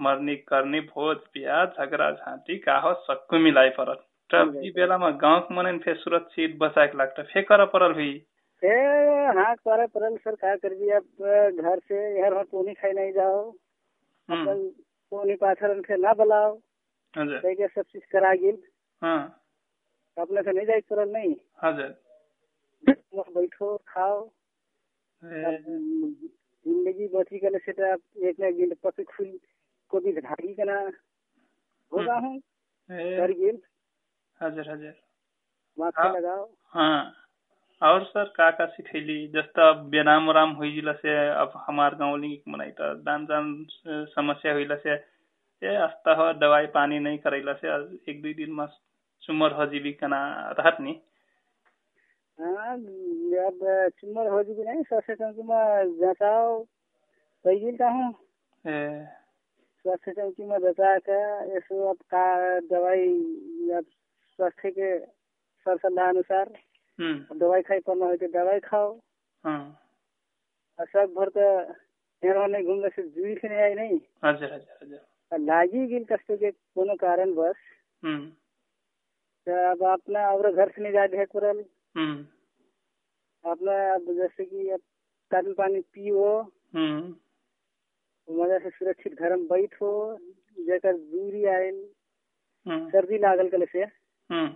मरनी 0.00 0.36
करनी 0.50 0.80
भोज 0.90 1.16
बिहा 1.34 1.64
झगड़ा 1.66 2.10
झांटी 2.10 2.56
का 2.58 2.76
हो 2.84 2.92
सबको 3.06 3.38
मिलाई 3.38 3.68
परत। 3.78 4.04
तब 4.30 4.60
ई 4.64 4.70
बेला 4.76 4.96
में 4.98 5.12
गाँव 5.20 5.40
के 5.46 5.54
मन 5.54 5.78
फे 5.84 5.94
सुरक्षित 5.94 6.56
बचाए 6.60 6.86
के 6.88 6.98
लाग 6.98 7.12
त 7.18 7.26
फे 7.32 7.42
कर 7.50 7.64
परल 7.74 7.92
हुई 7.94 8.12
ए 8.62 8.74
हाँ 9.36 9.54
करे 9.56 9.86
परल 9.94 10.16
सर 10.24 10.34
का 10.42 10.54
करबी 10.56 10.90
अब 10.98 11.04
घर 11.62 11.78
से 11.88 11.96
यार 12.20 12.34
हम 12.34 12.44
पोनी 12.50 12.74
खाई 12.74 12.92
नहीं 12.92 13.12
जाओ। 13.12 13.40
हम्म, 14.28 14.40
अपन 14.42 14.68
पोनी 15.12 15.34
पाथर 15.36 15.80
से 15.86 15.96
ना 16.00 16.12
बुलाओ। 16.16 16.52
हजुर। 17.14 17.38
कहीं 17.38 17.54
के 17.56 17.66
सब 17.68 17.82
चीज़ 17.92 18.04
करा 18.12 18.32
गिल। 18.42 18.58
हाँ। 19.02 19.20
अपने 20.16 20.42
से 20.42 20.52
नहीं 20.52 20.66
जाए 20.66 20.80
परल 20.90 21.08
नहीं 21.12 21.34
हजुर। 21.64 21.90
बैठो 23.36 23.76
खाओ। 23.88 24.18
ज़िंदगी 25.22 27.06
बची 27.14 27.38
के 27.38 27.58
से 27.58 27.72
तो 27.72 27.92
एक 28.28 28.40
न 28.40 28.50
दिन 28.56 28.74
पति 28.84 29.04
खुल। 29.04 29.28
को 29.90 30.00
भी 30.00 30.12
घाटी 30.12 30.54
के 30.54 30.64
ना 30.64 30.78
होगा 31.92 32.14
हूँ? 32.14 32.36
ए, 32.36 33.16
कर 33.18 33.32
गिल 33.32 33.58
हजुर। 34.40 34.70
हजुर 34.70 34.94
माथा 35.78 36.02
हाँ। 36.02 36.12
लगाओ। 36.16 36.48
हाँ। 36.74 37.12
और 37.82 38.04
सर 38.04 38.24
का 38.36 38.50
का 38.50 38.66
सिखैली? 38.66 39.26
जस्ता 39.28 39.72
बेनाम 39.92 40.30
राम 40.30 40.50
होइला 40.58 40.92
से 40.92 41.16
अब 41.30 41.52
हमार 41.66 41.94
गाउँली 41.94 42.42
मनाइ 42.48 42.70
त 42.80 42.92
दान 43.04 43.26
जान 43.26 43.66
समस्या 44.14 44.52
होइला 44.52 44.76
से 44.84 44.94
ए 45.62 45.74
आस्ता 45.82 46.14
हो 46.14 46.32
दवाई 46.38 46.66
पानी 46.74 46.98
नहीं 46.98 47.18
करैला 47.18 47.52
से 47.64 47.68
एक 48.10 48.22
दुई 48.22 48.34
दिन 48.34 48.52
में 48.52 48.66
सुमर 49.22 49.52
हजीबी 49.60 49.92
कना 49.92 50.20
रहत 50.58 50.76
नि। 50.80 51.00
हाँ 52.38 52.74
अब 53.46 53.58
चुम्बर 54.00 54.26
हो 54.28 54.42
जी 54.42 54.64
नहीं 54.64 54.82
सबसे 54.82 55.14
कम 55.14 55.34
में 55.48 55.92
जचाओ 56.00 56.62
कई 57.44 57.58
गिल 57.60 57.76
का 57.76 57.88
हूँ 57.88 58.12
स्वास्थ्य 59.84 60.12
चौकी 60.16 60.44
में 60.48 60.60
बचा 60.60 60.96
के 61.08 61.16
ऐसो 61.56 61.88
अब 61.90 61.96
का 62.14 62.24
दवाई 62.72 63.08
स्वास्थ्य 64.38 64.70
के 64.78 64.98
सर 65.66 65.76
सलाह 65.82 66.08
अनुसार 66.08 66.52
हम्म। 66.98 67.38
दवाई 67.38 67.62
खाई 67.68 67.80
पड़ना 67.88 68.06
हो 68.06 68.16
तो 68.16 68.26
दवाई 68.38 68.60
खाओ। 68.64 68.92
हाँ। 69.44 69.80
सब 70.92 71.12
भर 71.16 71.30
के 71.36 71.48
यहाँ 72.22 72.46
नहीं 72.48 72.64
घूमने 72.64 72.88
से 72.96 73.02
जुड़ी 73.08 73.34
से 73.36 73.48
नहीं 73.48 73.60
आई 73.62 73.74
नहीं? 73.74 73.98
हजुर 74.24 74.52
हजुर 74.52 74.76
हजुर 74.82 75.38
लागी 75.40 75.86
गिल 75.86 76.04
कस्तो 76.12 76.36
के 76.36 76.50
कोनो 76.50 76.94
कारण 77.04 77.34
बस 77.34 77.56
हम्म, 78.04 78.26
तो 79.46 79.70
अब 79.70 79.82
अपना 79.92 80.26
और 80.32 80.52
घर 80.54 80.68
से 80.76 80.82
नहीं 80.82 80.92
जा 80.92 81.06
दे 81.12 81.24
कुरल 81.34 81.64
अपना 83.44 83.72
अब 83.94 84.12
जैसे 84.16 84.44
कि 84.44 84.68
अब 84.70 84.80
पानी 85.58 85.80
पियो। 85.94 86.26
हम्म, 86.74 87.14
मज़ा 88.28 88.58
से 88.58 88.70
सुरक्षित 88.70 89.14
घर 89.20 89.36
में 89.36 89.46
बैठो 89.48 89.90
जेकर 90.66 90.92
दूरी 90.96 91.44
आयल 91.54 91.82
हम्म, 92.66 92.88
सर्दी 92.90 93.18
लागल 93.18 93.48
कल 93.50 93.64
से। 93.72 93.82
हम्म, 93.82 94.46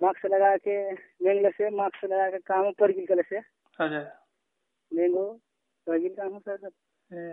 मास्क 0.00 0.26
लगा 0.32 0.56
के 0.66 0.76
लेंगले 1.24 1.50
से 1.58 1.70
मास्क 1.76 2.04
लगा 2.04 2.28
के 2.30 2.38
काम 2.50 2.70
पर 2.80 2.92
गिल 2.92 3.06
कल 3.06 3.22
से। 3.28 3.38
हजुर 3.78 4.06
लेंगो 4.92 5.24
तो 5.86 5.98
गिल 6.00 6.14
काम 6.18 6.38
सर। 6.38 6.66
अब 6.66 6.72
ए 7.10 7.28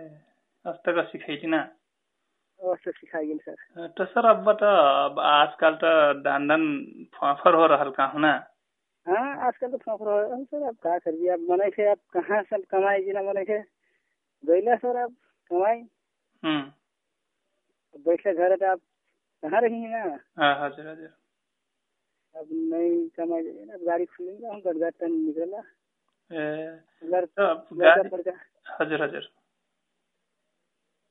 अस्ताको 0.64 1.02
सिकाइदिन 1.10 1.54
अवश्य 1.54 2.90
सिखा 2.90 3.20
गिल 3.22 3.38
सर। 3.48 3.86
तो 3.98 4.04
सर 4.04 4.26
अब 4.28 4.52
त 4.62 4.62
अब 4.62 5.18
आजकल 5.32 5.74
त 5.82 6.22
धान 6.24 6.62
फाफर 7.14 7.54
हो 7.54 7.66
रहल 7.74 7.90
का 7.98 8.04
हुना 8.14 8.32
हाँ 9.06 9.46
आजकल 9.46 9.70
तो 9.72 9.76
फाफर 9.78 10.08
हो 10.10 10.18
रहा 10.20 10.36
है 10.36 10.44
सर। 10.44 10.62
अब 10.68 10.76
का 10.86 10.98
कर 10.98 11.12
दिया 11.16 11.34
अब 11.34 11.46
मने 11.50 11.68
से 11.76 11.90
अब 11.90 11.98
कहाँ 12.16 12.42
से 12.50 12.58
कमाई 12.70 13.02
जिना 13.04 13.22
मने 13.30 13.44
से 13.50 13.58
गईला 14.44 14.74
सर 14.84 14.96
अब 15.02 15.14
कमाई। 15.50 15.80
हम्म। 16.42 18.02
बैठे 18.04 18.34
घर 18.34 18.56
तो 18.56 18.66
आप 18.66 18.80
कहाँ 19.42 19.60
रही 19.60 19.86
ना 19.86 20.02
हाँ 20.38 20.54
हजुर 20.64 20.86
हजुर। 20.88 21.10
अब 22.34 22.48
नहीं 22.52 23.08
कमाई 23.08 23.42
जाइए 23.42 23.64
ना 23.64 23.76
गाड़ी 23.86 24.04
खुलेंगे 24.06 24.46
हम 24.46 24.60
गड़गाट 24.60 24.94
टन 25.00 25.12
निकला 25.12 25.62
ए 26.30 27.10
घर 27.10 27.24
त 27.24 27.40
अब 27.40 27.66
हजुर 28.80 29.02
हजुर। 29.02 29.28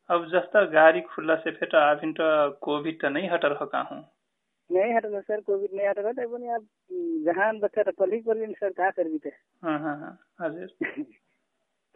जस्ता 0.09 0.63
गाडी 0.71 1.01
खुल्ला 1.01 1.35
से 1.35 1.51
फेर 1.51 1.69
त 1.71 1.75
अभिन 1.75 2.13
त 2.19 2.59
कोभिड 2.61 3.01
त 3.01 3.05
नहीं 3.05 3.29
हटर 3.29 3.55
हो 3.57 3.65
का 3.65 3.81
हूँ 3.91 3.99
नहीं 4.69 4.93
हटना 4.93 5.19
सर 5.21 5.41
कोविड 5.41 5.73
नहीं 5.73 5.87
हटा 5.87 6.11
था 6.13 6.25
बनी 6.27 6.47
आप 6.49 6.63
जहान 7.25 7.59
बच्चा 7.59 7.83
तो 7.83 7.91
पल 7.91 8.11
ही 8.11 8.19
लीन 8.39 8.53
सर 8.53 8.71
क्या 8.73 8.89
कर 8.91 9.09
बीते 9.09 9.29
हाँ 9.63 9.79
हाँ 9.79 9.97
हाँ 9.99 10.13
हजुर। 10.41 10.67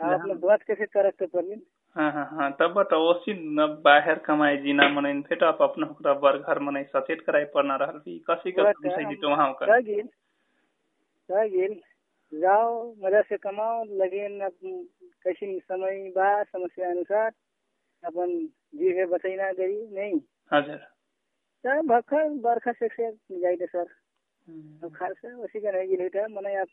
आप 0.01 0.19
अपने 0.19 0.33
बात 0.33 0.63
कैसे 0.63 0.85
करक 0.85 1.15
तो 1.19 1.27
कर 1.27 1.43
लीन 1.43 1.61
हाँ 1.95 2.11
हाँ 2.13 2.25
हाँ। 2.31 2.51
तब 2.59 2.81
त 2.91 2.93
ओसी 2.93 3.33
न 3.55 3.65
बाहिर 3.83 4.19
कमाए 4.25 4.57
जिना 4.63 4.87
मनैन 4.89 5.21
फेर 5.21 5.43
अब 5.43 5.57
अपना 5.61 6.13
बर 6.23 6.37
घर 6.37 6.59
मनै 6.63 6.83
सचेत 6.95 7.21
कराई 7.27 7.43
पर्ना 7.51 7.75
रहल। 7.75 7.97
भी 8.05 8.17
कसी 8.29 8.51
का 8.51 8.63
विषय 8.63 8.95
काम- 8.95 9.09
दितो 9.09 9.29
वहाँ 9.29 9.51
का। 9.53 9.65
कह 11.29 11.47
गिल 11.47 11.75
जाओ 12.33 12.71
मज़ा 13.03 13.21
से 13.21 13.37
कमाओ 13.37 13.83
लेकिन 13.99 14.39
अब 14.41 14.55
कैसी 15.23 15.59
समय 15.59 16.11
बा 16.15 16.31
समस्या 16.43 16.89
अनुसार। 16.89 17.31
अपन 18.03 18.37
जीवे 18.75 19.05
बचैना 19.05 19.51
गई 19.51 19.75
नहीं। 19.91 20.19
हजुर। 20.53 20.77
सर 21.63 21.81
भखर 21.81 22.29
बरखा 22.45 22.71
से 22.71 22.87
से 22.87 23.11
जाइए 23.39 23.65
सर। 23.65 23.87
अब 24.83 24.91
खास 24.95 25.25
उसी 25.25 25.59
का 25.59 25.71
नहीं 25.71 25.87
गिल 25.89 26.09
है 26.15 26.27
मने 26.33 26.55
आप 26.55 26.67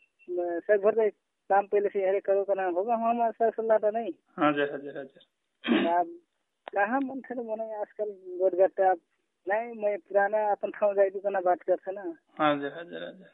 सर 0.67 0.77
भर 0.77 0.95
दे। 0.95 1.09
काम 1.49 1.65
पहले 1.67 1.89
से 1.89 2.07
हरे 2.07 2.19
करो 2.25 2.43
करना 2.45 2.65
होगा 2.77 2.95
हम 3.03 3.29
सर 3.31 3.49
सलाह 3.51 3.77
तो 3.77 3.89
नहीं। 3.91 4.11
हजुर 4.39 4.73
हजुर 4.73 4.97
हजुर 4.97 5.87
अब 5.89 6.07
कहाँ 6.73 6.99
मन 7.01 7.21
थे 7.25 7.35
मने 7.35 7.65
आजकल 7.81 8.09
गोदगट्टा 8.39 8.89
आप 8.89 8.97
नहीं 9.47 9.73
मैं 9.81 9.97
पुराना 9.99 10.39
अपन 10.51 10.71
ठाउँ 10.71 10.93
जाई 10.95 11.09
दुकाना 11.09 11.39
बात 11.41 11.61
करते 11.67 11.91
ना। 11.91 12.03
हाँ 12.39 12.53
हजुर 12.55 12.71
हजुर 12.77 13.03
हजुर 13.03 13.27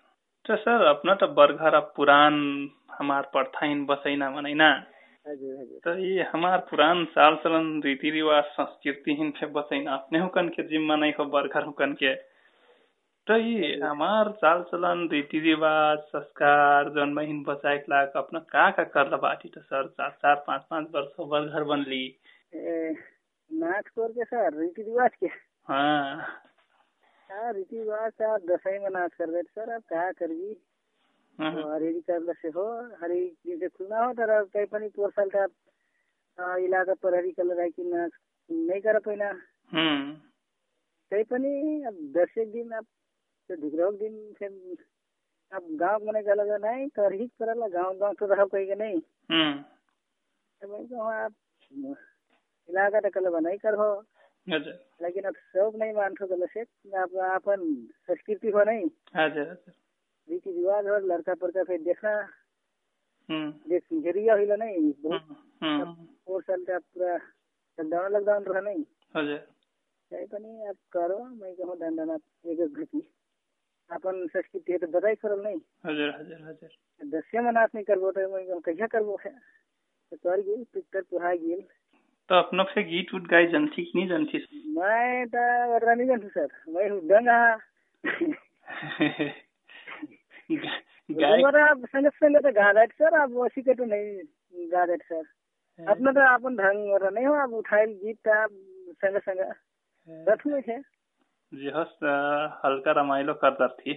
तो 0.45 0.55
सर 0.63 0.85
अपना 0.87 1.13
त 1.21 1.29
बरघर 1.35 1.73
अब 1.75 1.91
पुरान 1.95 2.35
हमार 2.91 3.29
पढ़थाइन 3.33 3.85
बसैना 3.85 4.29
मनैना। 4.31 4.69
तो 5.83 5.97
ये 5.97 6.23
हमार 6.31 6.57
पुरान 6.69 7.03
चाल 7.11 7.35
चलन 7.43 7.81
रीति 7.83 8.09
रिवाज 8.11 8.43
संस्कृति 8.55 9.15
हिन 9.19 9.31
फे 9.37 9.45
बसैना। 9.51 9.93
अपने 9.93 10.19
हुकन 10.19 10.49
के 10.55 10.63
जिम्मा 10.69 10.95
नहीं 10.95 11.13
हो 11.19 11.25
बरघर 11.35 11.63
हुकन 11.65 11.93
के। 12.03 12.13
तो 13.27 13.35
ये 13.37 13.67
हमार 13.83 14.29
चाल 14.41 14.61
चलन 14.71 15.07
रीति 15.11 15.39
रिवाज 15.45 15.99
संस्कार 16.13 16.89
जौन 16.95 17.13
में 17.13 17.25
हिन 17.25 17.41
बचाए 17.43 17.77
के 17.77 17.91
लाग 17.91 18.11
अपना 18.21 18.39
का 18.53 18.69
का 18.77 18.83
कर 18.95 19.15
बाटी 19.17 19.49
तो 19.49 19.61
सर? 19.61 19.87
चार 19.97 20.09
चार 20.21 20.43
पाँच 20.47 20.65
पाँच 20.69 20.87
वर्ष 20.95 21.11
हो 21.19 21.25
बरघर 21.31 21.63
बनली। 21.71 22.03
ए, 22.55 22.93
नाच 23.51 23.87
कोर 23.95 24.11
के 24.17 24.23
सर? 24.23 24.59
रीति 24.59 24.81
रिवाज 24.81 25.15
के? 25.23 25.27
हाँ। 25.71 26.17
हाँ 27.29 27.51
रीति 27.53 27.77
रिवाज 27.77 28.11
से 28.17 28.25
आप 28.31 28.41
दसई 28.51 28.77
में 28.79 28.89
नाच 28.93 29.13
कर 29.17 29.29
रहे 29.29 29.41
थे 29.43 29.49
सर 29.61 29.73
अब 29.75 29.81
क्या 29.89 30.11
करगी 30.21 30.55
हाँ, 31.39 31.51
तो 31.53 31.73
हरेरी 31.73 32.01
कर 32.09 32.33
से 32.41 32.47
हो 32.55 32.65
हरी 33.01 33.19
दिन 33.47 33.59
से 33.59 33.67
खुलना 33.67 34.03
हो 34.05 34.13
तर 34.19 34.41
कहीं 34.53 34.65
पनि 34.71 34.87
पोहोर 34.95 35.11
साल 35.19 35.29
अब 35.43 36.57
इलाका 36.65 36.93
पर 37.03 37.15
हरी 37.17 37.31
कलर 37.39 37.61
आई 37.61 37.69
कि 37.69 37.83
नाच 37.83 38.11
नहीं 38.49 38.81
कर 38.81 38.99
पैना। 39.07 39.29
हम्म। 39.73 40.13
कहीं 41.11 41.23
पनि 41.33 41.83
अब 41.87 41.97
दस 42.17 42.37
दिन 42.53 42.71
अब 42.77 42.85
तो 43.49 43.55
ढिकराव 43.61 43.95
दिन 43.95 44.33
फिर 44.39 44.49
अब 45.51 45.67
गाँव 45.79 46.05
मने 46.05 46.21
गलत 46.23 46.61
नहीं 46.61 46.87
कर 46.89 47.13
ही 47.13 47.27
करला 47.41 47.67
गाँव 47.67 47.97
गाँव 47.97 48.13
तो 48.19 48.25
रह 48.33 48.45
के 48.45 48.75
नहीं 48.75 48.99
हम्म। 49.31 49.61
तो 50.61 50.67
मैं 50.67 50.85
कहूँ 50.87 51.13
आप 51.13 51.33
इलाका 52.69 52.99
तो 52.99 53.09
कल 53.09 53.35
नहीं 53.43 53.57
कर 53.57 53.73
हो 53.73 53.89
हजुर 54.47 54.79
लेकिन 55.01 55.23
अब 55.23 55.35
सब 55.35 55.73
नहीं 55.75 55.93
मानते 55.93 56.27
गलत 56.27 56.49
से 56.53 56.61
अब 57.01 57.17
अपन 57.33 57.63
संस्कृति 58.07 58.49
हो 58.49 58.63
नहीं 58.63 58.89
हजुर 59.15 59.47
हजुर 59.49 59.73
रीति 60.27 60.51
रिवाज 60.51 60.87
हो 60.87 60.97
लड़का 61.07 61.33
पड़का 61.33 61.63
फिर 61.63 61.81
देखना। 61.81 62.11
हम्म। 63.29 63.51
देख 63.69 63.93
घेरिया 63.93 64.33
हुई 64.33 64.45
नहीं 64.45 64.91
फोर 66.25 66.41
साल 66.41 66.63
का 66.63 66.77
पूरा 66.77 67.15
लॉकडाउन 67.77 68.11
लॉकडाउन 68.11 68.43
रहा 68.43 68.59
नहीं 68.61 68.83
पनि 70.27 70.65
अब 70.69 70.75
करो 70.91 71.17
मैं 71.25 71.55
कहूँ 71.55 71.77
दंडन 71.77 72.09
आप 72.09 72.21
एक 72.45 72.59
घटी। 72.59 72.99
अपन 73.91 74.27
संस्कृति 74.27 74.71
है 74.71 74.77
तो 74.77 74.87
बताई 74.87 75.15
करल 75.15 75.43
नहीं। 75.43 75.59
हजुर 75.85 76.09
हजुर 76.09 76.47
हजुर। 76.47 76.69
दसिया 77.19 77.41
में 77.41 77.51
नहीं 77.51 77.83
करबो 77.83 78.11
तो 78.11 78.33
मैं 78.33 78.47
कहूँ 78.47 78.61
कैसा 78.61 78.87
करबो? 78.87 79.19
है 79.25 79.31
तो 80.11 80.17
कर 80.17 80.41
गेल 80.41 80.65
पिक्चर 80.73 81.01
पुहा 81.01 81.33
गेल। 81.33 81.61
तो 82.29 82.35
अपना 82.35 82.63
फे 82.63 82.83
गीत 82.83 83.13
उत 83.13 83.21
गाई 83.21 83.45
जनथी 83.47 83.83
कि 83.85 83.91
नहीं 83.95 84.07
जनथी? 84.09 84.37
मैं 84.77 85.27
तो 85.27 85.71
वरना 85.73 85.93
नहीं 85.93 86.07
जानती 86.07 86.27
सर। 86.27 86.47
मैं 86.69 86.89
हूँ 86.89 87.01
डंगा। 87.07 87.57
गाय 91.11 91.37
मेरा 91.37 91.73
संगत 91.73 92.13
संगत 92.13 92.43
तो 92.43 92.51
गा 92.51 92.71
रहे 92.71 92.85
सर। 92.85 93.21
अब 93.21 93.41
वैसी 93.41 93.61
के 93.61 93.73
तो 93.73 93.85
नहीं 93.85 94.71
गा 94.71 94.83
रहे 94.83 94.97
सर। 94.97 95.23
अपना 95.79 96.11
तो 96.11 96.33
अपन 96.33 96.55
ढंग 96.55 96.91
वाला 96.91 97.09
नहीं 97.09 97.25
हो। 97.25 97.33
अब 97.33 97.53
उठाए 97.53 97.85
गीत 97.85 98.27
आप 98.27 98.49
संग 99.05 99.17
संग। 99.17 99.53
रथ 100.29 100.47
में 100.47 100.63
है। 100.69 100.81
जे 101.53 101.69
हस 101.69 101.97
हल्का 102.65 102.91
रमाइलो 102.91 103.33
करदर 103.33 103.67
थी। 103.67 103.93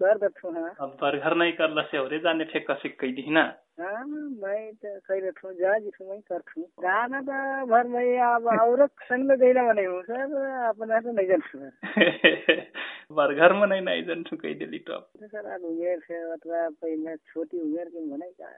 कर 0.00 0.18
दथु 0.18 0.50
हाँ 0.50 0.74
अब 0.80 0.96
बरघर 1.00 1.34
नहीं 1.34 1.52
कर 1.52 1.70
लसे 1.70 1.98
औरे 1.98 2.18
जाने 2.18 2.44
ठे 2.44 2.60
कसिक 2.60 3.00
कई 3.00 3.12
दी 3.12 3.30
ना? 3.30 3.42
हाँ 3.80 4.04
मैं 4.04 4.72
तो 4.74 5.00
कही 5.00 5.20
रखू 5.28 5.52
जा 5.52 5.78
जिसको 5.78 6.10
मैं 6.10 6.20
कर 6.20 6.38
करथू 6.38 6.62
गाना 6.82 7.20
तो 7.20 7.66
भर 7.66 7.86
मैं 7.86 8.20
अब 8.20 8.46
और 8.46 8.86
संग 8.86 9.28
में 9.28 9.38
गईला 9.38 9.62
बने 9.62 9.84
हूँ 9.84 10.02
सर 10.02 10.34
अपना 10.68 11.00
तो 11.00 11.12
नहीं 11.12 11.38
सर 11.38 11.70
बरघर 13.12 13.52
में 13.52 13.66
नहीं 13.66 13.80
नहीं 13.80 14.02
जन 14.02 14.22
कई 14.32 14.54
दिली 14.54 14.78
तो 14.78 14.92
अब। 14.92 15.08
तो 15.20 15.26
सर 15.26 15.46
अब 15.46 15.64
उमेर 15.64 15.98
से 15.98 16.32
अथवा 16.32 16.68
पहले 16.68 17.16
छोटी 17.16 17.60
उमेर 17.60 17.88
के 17.88 18.04
मने 18.04 18.30
का 18.30 18.52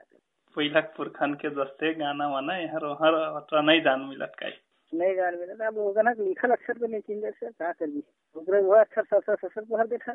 पहिला 0.57 0.79
पुरखन 0.79 1.33
के 1.33 1.49
जस्ते 1.49 1.93
गाना 1.93 2.27
वाना 2.27 2.57
यहाँ 2.57 2.97
हर 3.01 3.13
अत्र 3.13 3.61
नहीं 3.61 3.81
जान 3.81 4.01
मिलत 4.01 4.35
काई 4.39 4.51
नहीं 4.93 5.15
जान 5.15 5.35
मिला 5.39 5.67
अब 5.67 5.75
वो 5.77 5.91
गाना 5.93 6.11
लिखल 6.19 6.51
अक्षर 6.51 6.77
तो 6.77 6.87
नहीं 6.87 7.01
चिंता 7.01 7.29
सर 7.31 7.51
का 7.59 7.71
करबी 7.71 8.03
ओकरे 8.35 8.61
वो 8.61 8.73
अक्षर 8.75 9.03
ससर 9.11 9.35
ससर 9.43 9.63
पढ़ 9.71 9.87
देता 9.87 10.13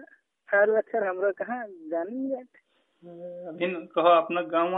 सारू 0.48 0.74
अक्षर 0.76 1.06
हमरो 1.06 1.32
कहाँ 1.38 1.64
जान 1.90 2.06
नहीं 2.08 2.28
जात 2.30 2.64
अभिन 3.48 3.74
कहो 3.94 4.10
अपना 4.16 4.40
गाँव 4.54 4.74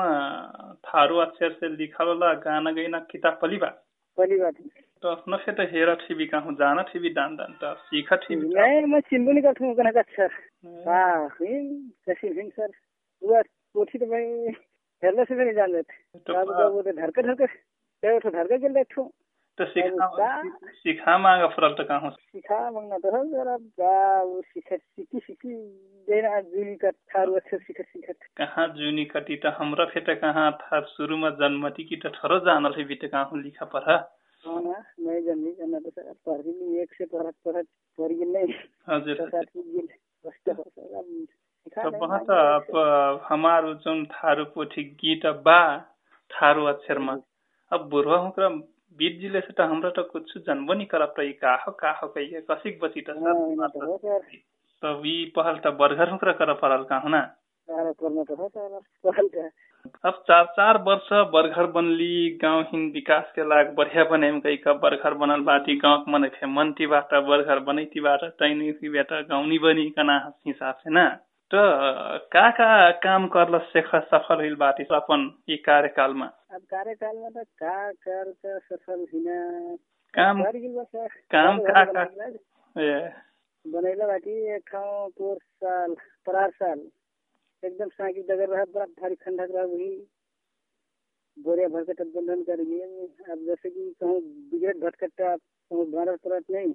थारू 0.88 1.16
अक्षर 1.20 1.52
से 1.60 1.68
लिखल 1.76 2.06
वाला 2.06 2.32
गाना 2.46 2.70
गईना 2.78 2.98
किताब 3.10 3.38
पली 3.42 3.56
बा 3.58 3.68
पहली 4.18 4.36
बात 4.38 4.54
तो 5.02 5.08
अपना 5.08 5.36
से 5.44 5.52
तो 5.58 5.62
हेरा 5.72 5.94
थी 6.00 6.14
भी 6.14 6.26
कहूँ 6.32 6.54
जाना 6.56 6.82
थी 6.88 6.98
भी 6.98 7.10
दान 7.18 7.36
दान 7.36 7.52
तो 7.60 7.74
सीखा 7.84 8.16
थी 8.24 8.36
भी 8.36 8.48
नहीं 8.54 8.82
मैं 8.92 9.00
चिंबू 9.08 9.32
नहीं 9.32 9.42
करता 9.42 9.64
हूँ 9.64 9.74
गाना 9.76 9.90
का 9.90 10.00
अक्षर। 10.00 10.30
हाँ 10.88 11.28
हिम 11.40 11.68
कैसी 12.06 12.28
हिम 12.38 12.48
सर। 12.50 12.70
वो 13.22 13.40
पोथी 13.74 13.98
तो 13.98 14.06
मैं 14.06 14.20
हेरने 15.02 15.24
से 15.24 15.34
भी 15.34 15.44
नहीं 15.44 15.54
जान 15.54 15.72
लेते 15.72 16.18
तो 16.18 16.44
तो 16.44 16.68
वो 16.72 16.82
तो 16.82 16.92
धरके 16.92 17.46
ते 17.46 18.16
उठो 18.16 18.30
धरके 18.30 18.58
गिल 18.58 18.72
देखो 18.74 19.02
तो 19.64 21.18
मांगा 21.18 21.48
तो 21.68 21.84
कहूँ 21.84 22.10
सिखा 22.10 22.70
मंगना 22.70 22.98
तो 22.98 23.10
हो 23.16 23.24
जरा 23.24 23.56
बा 23.56 24.22
वो 24.22 24.40
सीखे 24.40 24.76
सीखी 24.76 25.18
सीखी 25.18 25.54
देना 26.08 26.40
जुनी 26.40 26.76
का 26.76 26.90
थारू 26.90 27.34
अक्षर 27.34 27.58
सीखे 27.58 27.82
सीखे 27.82 28.12
कहाँ 28.36 28.68
जुनी 28.68 29.04
कटी 29.04 29.36
तो 29.36 29.50
हमरा 29.50 29.84
फे 29.84 30.00
तो 30.00 30.14
कहाँ 30.14 30.80
शुरू 30.96 31.16
में 31.16 31.30
जन्मती 31.30 31.84
की 31.84 31.96
तो 31.96 32.08
थोड़ा 32.08 32.38
जानल 32.38 32.74
है 32.78 32.84
बीते 32.84 33.08
कहूँ 33.08 33.42
लिखा 33.42 33.64
पढ़ा 33.64 34.16
मैं 34.46 35.80
तो 35.82 35.90
सर 35.90 36.12
पढ़ 36.26 36.40
भी 36.42 36.80
एक 36.80 36.94
से 36.94 37.04
पढ़ 37.04 37.62
नहीं। 38.00 38.52
हजुर। 38.88 39.16
तो 41.78 41.90
वहाँ 42.00 42.20
तो 42.24 42.80
हमारो 43.28 43.74
जुन 43.74 44.04
थारू 44.06 44.44
पोथी 44.44 44.84
गीत 44.84 45.26
बा 45.26 45.60
थारू 46.30 46.64
अक्षरमा 46.64 47.16
अब 47.72 47.88
बुढ़वा 47.90 48.16
हुकरा 48.16 48.48
बीत 48.98 49.18
जिले 49.20 49.40
से 49.40 49.52
तो 49.58 49.62
हमरा 49.72 49.90
तो 49.96 50.02
कुछ 50.12 50.36
जानबो 50.46 50.74
नहीं 50.74 50.86
करब 50.86 51.12
तो 51.16 51.22
का 51.42 51.54
हो 51.66 51.72
का 51.80 51.90
हो 52.02 52.08
कहिए 52.16 52.40
कसिक 52.50 52.78
बची 52.82 53.00
तो 53.08 53.12
तब 54.82 55.02
ई 55.06 55.24
पहल 55.36 55.56
तो 55.64 55.72
बरघर 55.80 56.10
हुकरा 56.10 56.32
कर 56.40 56.52
पड़ल 56.62 56.82
का 56.92 57.02
ना 57.14 57.20
अब 60.06 60.22
चार 60.28 60.44
चार 60.56 60.76
वर्ष 60.86 61.08
बरघर 61.34 61.66
बनली 61.76 62.12
गांव 62.42 62.60
हिन 62.72 62.90
विकास 62.94 63.32
के 63.36 63.48
लाग 63.48 63.74
बढ़िया 63.76 64.04
बने 64.10 64.30
कई 64.44 64.56
का 64.64 64.72
बरघर 64.84 65.14
बनल 65.22 65.40
बाटी 65.48 65.76
गांव 65.84 65.98
के 66.04 66.12
मन 66.12 66.28
थे 66.36 66.46
मन 66.56 66.72
ती 66.78 66.86
बात 66.94 67.14
बरघर 67.28 67.58
बनैती 67.68 68.00
बात 68.08 68.24
तैनी 68.40 68.72
की 68.80 68.88
बेटा 68.96 69.20
गाँव 69.30 69.46
नहीं 69.46 69.58
बनी 69.66 69.88
कना 69.96 70.16
हिसाब 70.46 70.74
से 70.84 70.90
ना? 70.90 71.08
तो 71.08 71.29
का 71.54 72.50
का 72.50 72.90
काम 73.04 73.26
करल 73.28 73.58
शेख 73.70 73.88
सफल 74.10 74.40
हुई 74.40 74.54
बाटी 74.54 74.84
अपन 74.94 75.22
ये 75.48 75.56
कार्यकाल 75.66 76.12
में 76.14 76.26
अब 76.26 76.60
कार्यकाल 76.70 77.16
में 77.16 77.30
तो 77.32 77.42
का 77.62 77.90
कर 78.06 78.32
सफल 78.42 79.06
हिना? 79.12 79.38
काम 80.14 80.42
काम 81.34 81.58
का 81.62 81.84
का 81.86 82.04
बनैला 83.64 84.06
बाटी। 84.06 84.34
एक 84.54 84.68
ठाउँ 84.68 85.10
पोहोर 85.18 85.38
साल 85.38 85.94
परार 86.26 86.50
साल। 86.50 86.80
एकदम 87.62 87.88
साकी 87.88 88.22
डगर 88.22 88.48
रहा 88.48 88.64
बड़ा 88.74 88.84
भारी 89.00 89.14
खंडक 89.14 89.48
रहा 89.54 89.64
वही 89.64 89.90
बोरिया 91.36 91.68
भर 91.68 91.82
के 91.90 92.04
बंधन 92.04 92.42
कर 92.42 92.58
लिए 92.60 92.84
अब 93.30 93.44
जैसे 93.46 93.70
कि 93.70 93.90
कहूँ 94.00 94.20
बिगड़ 94.50 94.76
भटकट्टा 94.78 95.36
कहूँ 95.36 95.84
भारत 95.92 96.20
परत 96.26 96.44
नहीं 96.50 96.72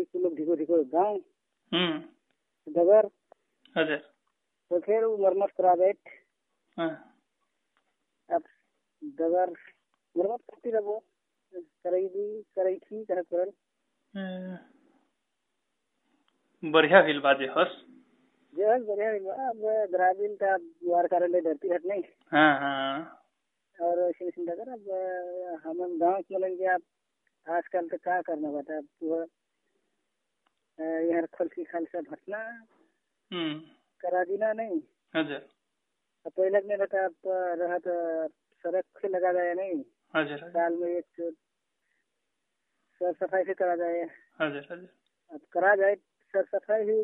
इस 0.00 0.06
लोग 0.16 0.36
ढिको 0.36 0.56
ढिको 0.56 0.82
गाँव 0.94 1.18
डगर। 2.66 3.06
तो 4.70 4.78
फिर 4.80 5.04
वो 5.04 5.16
मरम्मत 5.16 5.50
करा 5.58 5.74
बैठ 5.74 6.14
अब 8.28 8.42
डगर। 9.02 9.50
मरम्मत 10.14 10.40
करती 10.50 10.70
रहो। 10.70 11.02
करई 11.54 12.06
दी 12.08 12.42
करई 12.56 12.76
थी 12.76 13.04
कह 13.04 13.20
करल 13.22 13.50
बढ़िया 16.62 17.00
हिल 17.06 17.20
बाजे 17.20 17.46
हस 17.56 17.76
जो 18.54 18.70
है 18.70 18.78
बढ़िया 18.84 19.10
अब 19.48 19.60
ग्रामीण 19.92 20.34
का 20.42 20.54
वार 20.90 21.06
कार्यालय 21.06 21.40
धरती 21.40 21.68
हट 21.68 21.84
नहीं? 21.86 22.02
हाँ 22.32 22.58
हाँ। 22.60 23.22
और 23.76 23.98
ऐसे 24.00 24.30
चिंता 24.30 24.54
कर 24.54 24.68
अब 24.70 24.90
हम 25.66 25.98
गाँव 25.98 26.20
के 26.22 26.34
मिलेंगे 26.34 26.66
आप? 26.66 26.82
आजकल 27.46 27.88
तो 27.88 27.96
क्या 27.96 28.20
करना 28.22 28.50
बता 28.50 28.76
अब 28.76 29.26
यहाँ 30.78 31.26
खलसी 31.34 31.64
खालसा 31.64 32.00
भटना 32.00 32.40
करा 34.00 34.22
देना 34.24 34.52
नहीं। 34.52 34.80
हजुर। 35.14 35.46
पहले 36.26 36.60
में 36.68 36.76
रहता 36.76 37.04
अब 37.04 37.14
रहा 37.60 37.78
तो 37.78 37.94
सड़क 38.64 38.84
से 39.02 39.08
लगा 39.08 39.32
जाए 39.32 39.54
नहीं। 39.54 39.82
हजुर 40.14 40.38
साल 40.50 40.76
में 40.76 40.88
एक 40.88 41.32
साफ़ 43.00 43.16
सफ़ाई 43.16 43.44
से 43.44 43.54
करा 43.54 43.76
जाए। 43.76 44.02
हजुर 44.40 44.66
हजुर। 44.72 44.88
अब 45.32 45.40
करा 45.52 45.74
जाए 45.76 45.94
साफ़ 46.34 46.56
सफ़ाई 46.56 46.84
भी 46.84 47.02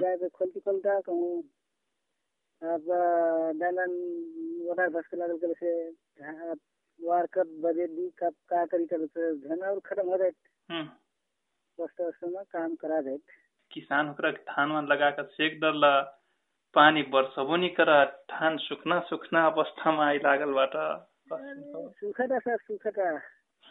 जाए 0.00 0.16
तो 0.16 0.28
खोलती 0.28 0.60
खोलता 0.60 1.00
कहूँ। 1.00 1.42
अब 2.62 2.86
डालन 3.60 3.92
वोटर 4.66 4.88
बस 4.88 5.06
के 5.10 5.16
लागल 5.16 5.38
कर 5.44 5.54
से 5.54 5.70
वार 7.00 7.26
कब 7.34 7.60
बजे 7.64 7.86
दी 7.86 8.08
कब 8.18 8.34
का 8.48 8.64
करी 8.66 8.86
कर 8.86 9.06
से 9.06 9.34
धन 9.48 9.62
और 9.66 9.80
खत्म 9.80 10.06
हो 10.08 10.16
जाए। 10.18 10.30
में 11.82 12.44
काम 12.44 12.74
करा 12.74 13.00
जाए 13.00 13.18
किसान 13.70 14.10
ओकरा 14.10 14.30
धान 14.30 14.72
वान 14.72 14.86
लगा 14.86 15.10
कर 15.10 15.24
सेक 15.24 15.60
डरला 15.60 16.00
पानी 16.74 17.02
नहीं 17.12 17.70
करा 17.70 18.04
धान 18.04 18.56
सुखना 18.56 19.00
सुखना 19.00 19.46
अवस्था 19.46 19.92
में 19.92 20.04
आई 20.06 20.18
लागल 20.18 20.52
बाटा 20.52 20.86
सुखता 21.32 22.38
सर 22.38 22.56
सुखता 22.56 23.20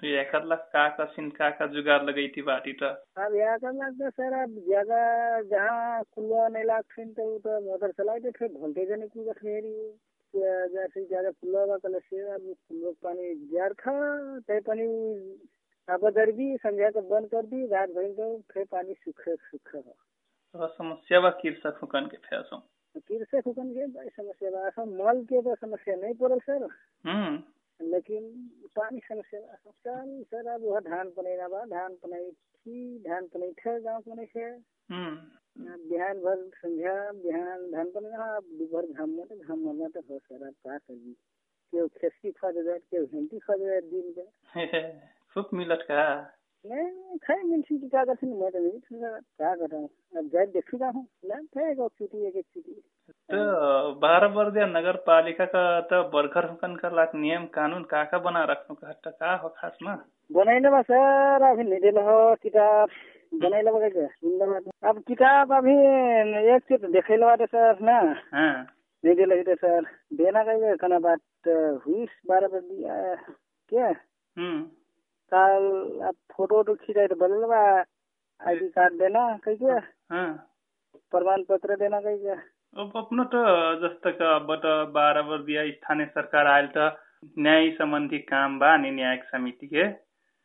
एकर 0.03 0.45
लग 0.45 0.57
का 0.57 0.87
का 0.89 1.05
सिन 1.05 1.29
का 1.29 1.49
का 1.49 1.65
जुगाड़ 1.67 2.01
लगई 2.03 2.27
थी 2.27 2.41
बाटी 2.41 2.73
तो। 2.73 2.85
अब 2.85 3.35
यहाँ 3.35 3.57
कर 3.59 3.73
लगता 3.73 4.09
सर 4.09 4.33
अब 4.33 4.49
जगह 4.49 5.41
जहाँ 5.41 6.03
खुला 6.03 6.47
नहीं 6.47 6.63
लागते 6.63 7.05
तो 7.05 7.37
तो 7.39 7.59
मोटर 7.61 7.91
चलाई 7.91 8.19
दे 8.19 8.31
फिर 8.31 8.51
वोल्टेज 8.53 8.91
नहीं 8.91 9.09
कुछ 9.09 9.37
फेरी 9.37 9.97
जैसे 10.33 11.05
ज्यादा 11.05 11.31
खुला 11.31 11.61
हुआ 11.61 11.77
कल 11.77 11.99
से 11.99 12.21
अब 12.31 12.53
खुला 12.53 12.91
पानी 13.03 13.33
जार 13.51 13.73
था 13.73 13.93
तय 14.39 14.59
पानी 14.59 14.87
अब 15.93 16.10
दर्दी 16.15 16.56
संध्या 16.63 16.89
को 16.91 17.02
बंद 17.10 17.28
कर 17.32 17.45
दी 17.52 17.65
रात 17.67 17.89
भर 17.89 18.12
तो 18.17 18.25
फिर 18.54 18.65
पानी 18.71 18.93
सूखे 18.93 19.36
सूखे 19.36 19.78
हो 19.78 19.95
तो 20.54 20.67
समस्या 20.67 21.19
बा 21.19 21.30
हुकन 21.82 22.06
के 22.12 22.17
फैसो 22.17 22.58
हुकन 23.47 23.69
के 23.73 23.86
बड़ी 23.88 24.10
समस्या 24.10 24.49
बा 24.52 24.65
असम 24.67 24.93
मल 25.04 25.23
के 25.32 25.41
तो 25.41 25.56
समस्या 25.56 25.95
नहीं 25.95 26.13
पड़ल 26.21 26.39
सर। 26.39 26.67
हम्म। 27.06 27.89
लेकिन 27.91 28.23
पानी 28.75 28.99
समस्या 29.08 29.39
बा 29.39 29.71
साल 29.71 30.23
सर 30.32 30.47
अब 30.54 30.62
वह 30.63 30.80
धान 30.89 31.10
बा 31.17 31.63
धान 31.75 31.95
पनाई 32.04 32.32
थी 32.32 32.97
धान 33.08 33.28
पनाई 33.34 33.52
थे 33.60 33.80
गाँव 33.82 34.02
पनाई 34.10 34.25
थे। 34.36 34.45
हम्म। 34.93 35.17
बिहान 35.89 36.19
भर 36.23 36.49
संध्या 36.56 36.93
बिहान 37.23 37.71
धान 37.71 37.88
अब 38.25 38.43
दोपहर 38.60 38.86
घाम 38.86 39.10
में 39.10 39.25
तो 39.28 39.36
घाम 39.36 39.60
मरना 39.67 39.88
तो 39.95 40.02
हो 40.10 40.19
सर 40.19 40.47
अब 40.47 40.54
का 40.67 40.78
करी 40.78 41.15
केहू 41.73 41.88
खेसकी 41.88 42.32
खा 42.32 42.52
दे 42.52 42.78
केहू 42.80 43.06
हेंटी 43.13 43.39
खा 43.39 43.56
दे 43.56 43.82
दिन 43.82 44.13
के 44.17 44.28
खूब 45.35 45.49
मिलत 45.53 45.79
का? 45.91 46.03
नहीं 46.65 47.17
खाई 47.23 47.43
मिलती 47.49 47.77
की 47.79 47.87
क्या 47.89 48.03
करती 48.05 48.27
मैं 48.27 48.49
तो 48.51 48.59
कर 49.55 49.67
रहा 49.67 49.79
हूँ 49.79 49.89
अब 50.17 50.29
जाए 50.33 50.45
देखूँगा 50.55 50.87
हूँ। 50.95 51.05
है 51.57 51.69
एक 51.71 51.79
चीटी 51.99 52.25
एक 52.27 52.45
चीटी 52.45 52.73
तो 53.29 53.93
बारह 54.01 54.27
बर्दिया 54.35 54.65
नगर 54.67 54.95
पालिका 55.07 55.45
का 55.53 55.63
तो 55.91 56.01
बरघर 56.09 56.49
हुकन 56.49 56.75
कर 56.75 56.93
लाक 56.95 57.11
नियम 57.15 57.45
कानून 57.55 57.83
का 57.91 58.03
का 58.11 58.17
बना 58.25 58.43
रखनु 58.51 58.75
का? 58.75 58.87
हट्टा 58.89 59.11
का 59.11 59.35
हो 59.43 59.49
खास 59.57 59.77
में 59.83 59.95
बनाइले 60.29 60.69
बा 60.69 60.81
सर 60.89 61.43
अभी 61.51 61.63
निदेल 61.69 61.97
हो 62.07 62.17
किताब। 62.43 62.89
बनाइले 63.41 63.71
बा 63.71 63.79
कैसे 63.87 64.05
अब 64.89 64.99
किताब 65.07 65.53
अभी 65.57 65.73
एक 66.55 66.63
चीज़ 66.69 66.85
देखेले 66.91 67.25
बाटे 67.25 67.45
सर 67.45 67.79
ना? 67.81 67.97
हाँ। 68.33 68.53
निदेल 69.03 69.31
हिटे 69.37 69.55
सर। 69.55 69.85
देना 70.13 70.43
कहीं 70.43 70.75
कना 70.81 70.99
बात 70.99 71.19
हुई 71.85 72.05
बारह 72.29 72.47
बर्दिया 72.47 73.15
क्या? 73.71 73.87
हम्म। 74.37 74.61
काल 75.33 75.63
अब 76.09 76.15
फोटो 76.35 76.55
वोटो 76.55 76.75
खिंचाए 76.85 77.07
तो 77.07 77.15
बदल 77.23 77.45
बा 77.53 77.61
कार्ड 78.39 78.93
देना 78.99 79.21
कहीं 79.45 79.55
के 79.57 79.77
हाँ। 80.15 80.29
प्रमाण 81.13 81.43
पत्र 81.49 81.75
देना 81.83 81.99
कहीं 82.01 82.17
के 82.23 82.35
अब 82.81 82.91
अपनो 82.97 83.23
तो 83.33 83.39
जस्तो 83.83 84.11
का 84.21 84.37
बट 84.49 84.65
बारह 84.95 85.21
बर्दिया 85.29 85.69
स्थानीय 85.71 86.05
सरकार 86.17 86.47
आयल 86.47 86.67
तो 86.77 86.87
न्याय 87.43 87.69
संबंधी 87.77 88.17
काम 88.31 88.59
बा 88.59 88.75
नि 88.77 88.91
न्यायिक 88.91 89.23
समिति 89.31 89.67
के? 89.67 89.83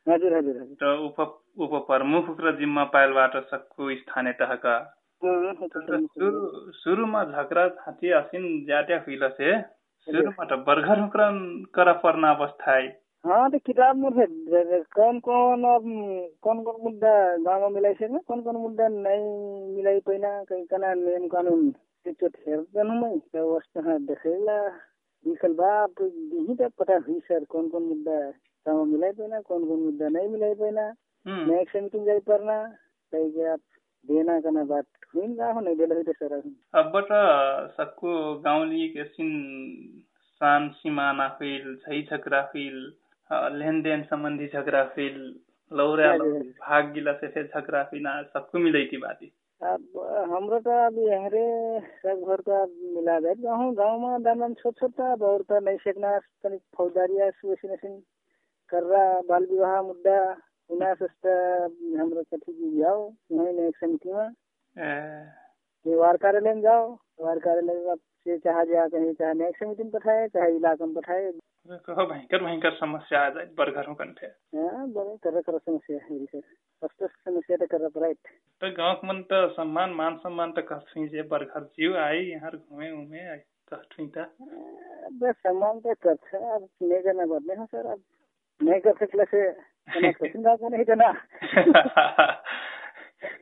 हजुर 0.07 0.33
हजुर 0.37 0.55
हजुर। 0.61 0.75
तो 0.81 0.89
उप 1.05 1.19
उप 1.65 1.73
प्रमुख 1.87 2.25
र 2.45 2.51
जिम्मा 2.57 2.83
पायलबाट 2.95 3.35
सक्कु 3.51 3.93
स्थानीय 3.95 4.33
तहका। 4.41 4.75
सुरु 5.23 6.71
सुरुमा 6.81 7.23
झगडा 7.23 7.63
हाथी 7.85 8.11
असिन 8.19 8.43
ज्यादा 8.65 8.97
हुइल 9.07 9.27
से 9.37 9.53
सुरुमा 10.07 10.45
त 10.51 10.59
बर्गर 10.67 10.99
हुक्रन 10.99 11.37
करा 11.75 11.93
पर्ना 12.03 12.31
अवस्था 12.37 12.75
है 12.75 12.87
हाँ 13.25 13.49
तो 13.51 13.57
किताब 13.65 13.95
में 13.97 14.09
फिर 14.15 14.83
कौन 14.95 15.19
कौन 15.19 15.63
अब 15.65 15.83
कौन 16.43 16.61
कौन 16.63 16.75
मुद्दा 16.83 17.11
गाँव 17.43 17.61
में 17.61 17.75
मिलाई 17.75 17.93
से 17.99 18.07
कौन 18.07 18.41
कौन 18.41 18.55
मुद्दा 18.55 18.87
नहीं 18.87 19.75
मिलाई 19.75 19.99
पैना 20.05 20.31
कहीं 20.49 20.65
कना 20.65 20.93
नियम 20.93 21.27
कानून 21.27 21.69
त्यो 22.05 22.27
हेर्दैन 22.47 22.91
मैं 23.01 23.17
त्यो 23.19 23.45
वस्तु 23.55 23.81
हाँ 23.87 23.97
देखेला 24.05 24.57
निकल 25.25 25.53
बाप 25.53 26.01
यही 26.01 26.55
तक 26.55 26.71
पता 26.79 26.97
हुई 27.07 27.19
सर 27.27 27.43
कौन 27.49 27.69
कौन 27.69 27.83
मुद्दा 27.83 28.17
गाँव 28.65 28.83
में 28.83 28.91
मिलाई 28.91 29.11
पैना 29.19 29.39
कौन 29.47 29.65
कौन 29.67 29.79
मुद्दा 29.83 30.07
नहीं 30.07 30.27
मिलाई 30.29 30.53
पैना 30.59 30.85
न्यायिक 31.25 31.69
समिति 31.69 31.97
में 31.99 32.05
जाई 32.05 32.19
परना 32.27 32.57
कहीं 33.13 33.31
के 33.31 33.47
आप 33.51 33.59
देना 34.05 34.39
करना 34.41 34.63
बात 34.63 34.85
हुई 35.15 35.27
हो 35.39 35.59
नहीं 35.59 35.75
देला 35.77 36.01
सर 36.11 36.35
अब 36.79 36.91
बट 36.95 37.07
सक्कु 37.77 38.13
गाउँली 38.43 38.87
के 38.89 39.03
सिन 39.05 39.33
सिमाना 40.77 41.27
हुइल 41.41 41.75
झगडा 42.03 42.41
हुइल 42.53 42.79
लेन 43.31 43.81
देन 43.81 44.03
संबंधी 44.03 44.47
झगड़ा 44.47 44.83
फिर 44.95 45.11
लौरा 45.71 46.11
भाग 46.17 46.91
गिला 46.93 47.13
से 47.21 47.43
झगड़ा 47.43 47.83
फिर 47.83 48.01
सबको 48.33 48.59
मिलाई 48.59 48.85
थी 48.91 48.97
बाती। 48.97 49.31
अब 49.61 49.81
हाम्रो 50.31 50.59
त 50.59 50.67
अब 50.67 50.97
यहाँ 50.99 51.29
सब 52.01 52.23
घर 52.27 52.41
का 52.49 52.57
मिला 52.65 53.19
दे। 53.19 53.33
गाँव 53.41 53.73
गाँव 53.75 53.99
में 53.99 54.23
दान 54.23 54.53
छोट 54.53 54.73
छोट 54.79 54.99
अब 55.01 55.21
और 55.23 55.41
तो 55.49 55.59
नहीं 55.59 55.77
सेकना। 55.77 56.17
तनिक 56.43 56.61
फौजदारी 56.77 57.31
सुवेसिनेशन 57.31 58.01
कर 58.69 58.83
रहा 58.83 59.21
बाल 59.29 59.45
विवाह 59.51 59.81
मुद्दा 59.81 60.17
उना 60.69 60.93
सस्ता 60.93 61.33
हाम्रो 61.97 62.23
कथी 62.33 62.77
जाओ 62.77 63.01
वहीं 63.31 63.67
एक 63.67 63.75
समिति 63.77 64.13
में। 64.13 64.29
वार 65.85 66.17
कार्यालय 66.17 66.53
में 66.53 66.61
वार 67.19 67.39
कार्यालय 67.39 67.73
में 67.73 67.95
से 67.95 68.37
चाहे 68.37 68.65
जा 68.65 68.87
कहीं 68.87 69.13
चाहे 69.13 69.33
न्यायिक 69.33 69.57
समिति 69.57 69.83
में 69.83 69.91
पठाए 69.91 70.27
चाहे 70.27 70.55
इलाका 70.55 70.85
में 70.85 70.95
पठाए। 70.95 71.31
कहो 71.69 72.05
भयंकर 72.05 72.43
भयंकर 72.43 72.71
समस्या 72.71 73.25
आ 73.25 73.29
जाए 73.29 73.45
बरघरों 73.45 73.95
कंठे 73.95 74.27
हाँ। 74.27 74.87
बड़े 74.87 75.15
तरह 75.23 75.41
तरह 75.41 75.57
समस्या 75.57 75.99
है 76.05 76.25
सर 76.25 77.07
समस्या 77.07 77.57
तो 77.57 77.65
कर 77.65 78.01
राइट 78.01 78.17
तो 78.61 78.71
गाँव 78.71 79.01
मन 79.05 79.21
तो 79.21 79.47
सम्मान 79.49 79.89
मान 79.89 80.17
सम्मान 80.17 80.51
तो 80.51 80.61
कहीं 80.61 81.07
जे 81.07 81.21
बरघर 81.21 81.63
जीव 81.63 81.97
आई 81.97 82.17
यहाँ 82.17 82.51
घूमे 82.51 82.91
उमे 82.91 83.29
आई 83.29 83.37
तो 83.73 83.75
त 84.07 84.29
बस 85.21 85.35
सम्मान 85.35 85.79
तो 85.79 85.93
करछ 85.93 86.35
अब 86.35 86.67
नहीं 86.81 87.01
करना 87.01 87.25
बदले 87.25 87.53
हैं 87.53 87.65
सर 87.65 87.85
अब 87.85 88.01
नहीं 88.63 88.79
कर 88.79 88.93
सकले 88.93 89.23
से 89.23 89.49
नहीं 90.69 90.83
जना 90.83 91.07
अब 91.07 92.37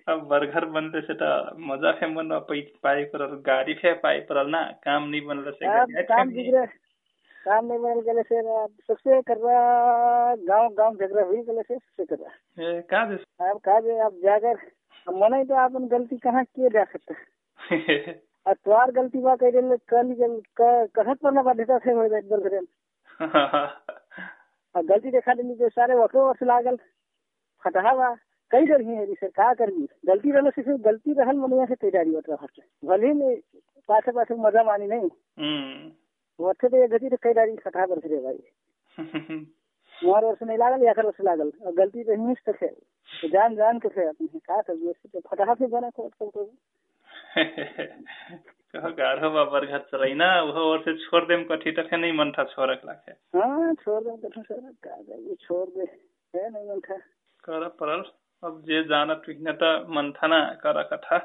बर्गर 0.09 0.65
बनले 0.65 1.01
से 1.01 1.13
त 1.21 1.55
मज़ा 1.59 1.99
फे 1.99 2.13
मन 2.13 2.45
पाई 2.49 3.03
परल 3.13 3.41
गाड़ी 3.47 3.73
फे 3.73 3.93
पाई 4.03 4.19
परल 4.29 4.49
ना 4.49 4.71
काम 4.83 5.09
नहीं 5.09 5.25
बनले 5.25 5.51
से 5.51 6.03
काम 6.03 6.29
बिगड़े। 6.29 6.65
काम 7.45 7.65
नहीं 7.65 7.79
बनल 7.79 8.01
गले 8.01 8.23
से 8.23 8.41
सबसे 8.87 9.21
कर 9.21 9.37
रहा 9.37 10.35
गाँव 10.35 10.73
गाँव 10.73 10.95
झगड़ा 10.95 11.23
हुई 11.23 11.41
गले 11.41 11.61
से 11.61 11.77
सबसे 11.77 12.05
कर 12.05 12.23
रहा 12.23 12.69
ए 12.69 12.81
का 12.81 13.05
दे 13.05 13.49
अब 13.49 13.59
का 13.59 13.79
दे 13.79 13.99
अब 13.99 14.19
जाकर 14.23 14.57
मन 15.07 15.33
ही 15.33 15.43
तो 15.43 15.65
अपन 15.65 15.87
गलती 15.87 16.17
कहाँ 16.17 16.43
किए 16.43 16.69
जा 16.69 16.83
सकता? 16.83 17.15
तुम्हार 18.53 18.91
गलती 18.91 19.21
बा 19.21 19.35
कह 19.43 19.77
कल 19.89 20.41
कहत 20.59 21.17
पर 21.23 21.31
ना 21.31 21.41
बाध्यता 21.41 21.77
से 21.77 21.91
हो 21.91 22.07
जाए 22.07 22.21
गलती 24.87 25.11
देखा 25.11 25.33
देनी 25.33 25.55
जो 25.55 25.69
सारे 25.69 25.95
वक्रो 25.95 26.27
वर्ष 26.27 26.43
लागल। 26.43 26.77
फटहा 27.63 27.93
बा। 27.93 28.17
कई 28.53 28.65
रही 28.65 28.95
है 28.95 29.13
सर 29.13 29.27
का 29.37 29.53
करबी 29.53 29.87
गलती 30.07 30.31
रहने 30.31 30.49
से 30.51 30.61
सिर्फ़ 30.61 30.81
गलती 30.81 31.13
रहल 31.19 31.37
मनिया 31.37 31.65
से 31.65 31.75
तैयारी 31.81 32.13
होता 32.13 32.37
है 32.41 32.47
भले 32.85 33.13
में 33.13 33.35
पाछे 33.89 34.11
पाछे 34.11 34.35
मज़ा 34.41 34.63
मानी 34.63 34.87
नहीं। 34.87 35.09
वथे 36.39 36.67
तो 36.69 36.77
ये 36.77 36.87
गति 36.87 37.09
तो 37.09 37.17
कई 37.23 37.33
डारी 37.33 37.55
फटा 37.65 37.85
कर 37.85 38.07
रे 38.09 38.17
भाई। 38.23 38.39
मोर 39.95 40.25
वर्ष 40.25 40.41
नहीं 40.43 40.57
लागल 40.57 40.83
या 40.85 40.93
कर 40.93 41.05
वर्ष 41.05 41.21
लागल। 41.23 41.51
और 41.65 41.73
गलती 41.73 42.03
तो 42.03 42.11
हिमिस 42.11 42.37
तक 42.45 42.61
है 42.63 42.69
तो 43.09 43.27
जान 43.29 43.55
जान 43.55 43.79
के 43.79 43.89
थे 43.89 44.07
अपने 44.07 44.39
का 44.39 44.61
कर 44.61 44.89
ऐसे 44.89 45.09
तो 45.09 45.19
फटा 45.27 45.53
से 45.53 45.67
बना 45.67 45.89
को 45.99 46.09
तो 46.09 46.49
गाढ़ो 48.97 49.29
बाबर 49.29 49.65
घर 49.65 49.79
चलाई 49.91 50.13
ना 50.13 50.27
वो 50.43 50.61
और 50.71 50.79
से 50.85 50.93
छोड़ 51.05 51.23
देम 51.25 51.43
कठी 51.51 51.71
तक 51.79 51.93
नहीं 51.93 52.13
मन 52.17 52.31
था 52.37 52.43
छोड़क 52.53 52.81
लाखे 52.85 53.11
हाँ 53.37 53.73
छोड़ 53.73 54.01
दे 54.03 54.15
कठी 54.23 54.41
का 54.87 54.95
छोड़ 55.47 55.67
दे। 55.69 55.85
है 56.33 56.49
नहीं 56.49 56.69
मन 56.69 56.79
था 56.79 56.97
कर 57.43 57.67
परल 57.81 58.03
अब 58.47 58.61
जे 58.67 58.83
जाना 58.91 59.13
तू 59.25 59.33
न 59.47 59.51
त 59.61 59.69
मन 59.95 60.11
था 60.17 60.27
ना 60.27 60.39
कर 60.63 60.81
कथा 60.93 61.17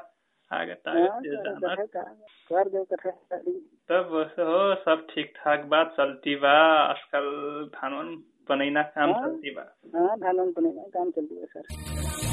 आगे 0.51 0.75
कर 0.85 2.69
दे 2.73 2.83
कथा 2.91 3.11
तब 3.89 4.13
हो 4.39 4.59
सब 4.85 5.05
ठीक 5.09 5.33
ठाक 5.37 5.65
बात 5.73 5.93
चलती 5.97 6.35
बा 6.45 6.53
आजकल 6.89 7.29
धान 7.75 7.93
बनैना 8.49 8.81
काम 8.95 9.13
चलती 9.13 9.51
बा। 9.55 9.65
हाँ 9.95 10.17
धान 10.19 10.37
बनैना 10.57 10.83
काम 10.97 11.11
चलती 11.17 11.35
बा 11.35 11.45
सर। 11.53 12.28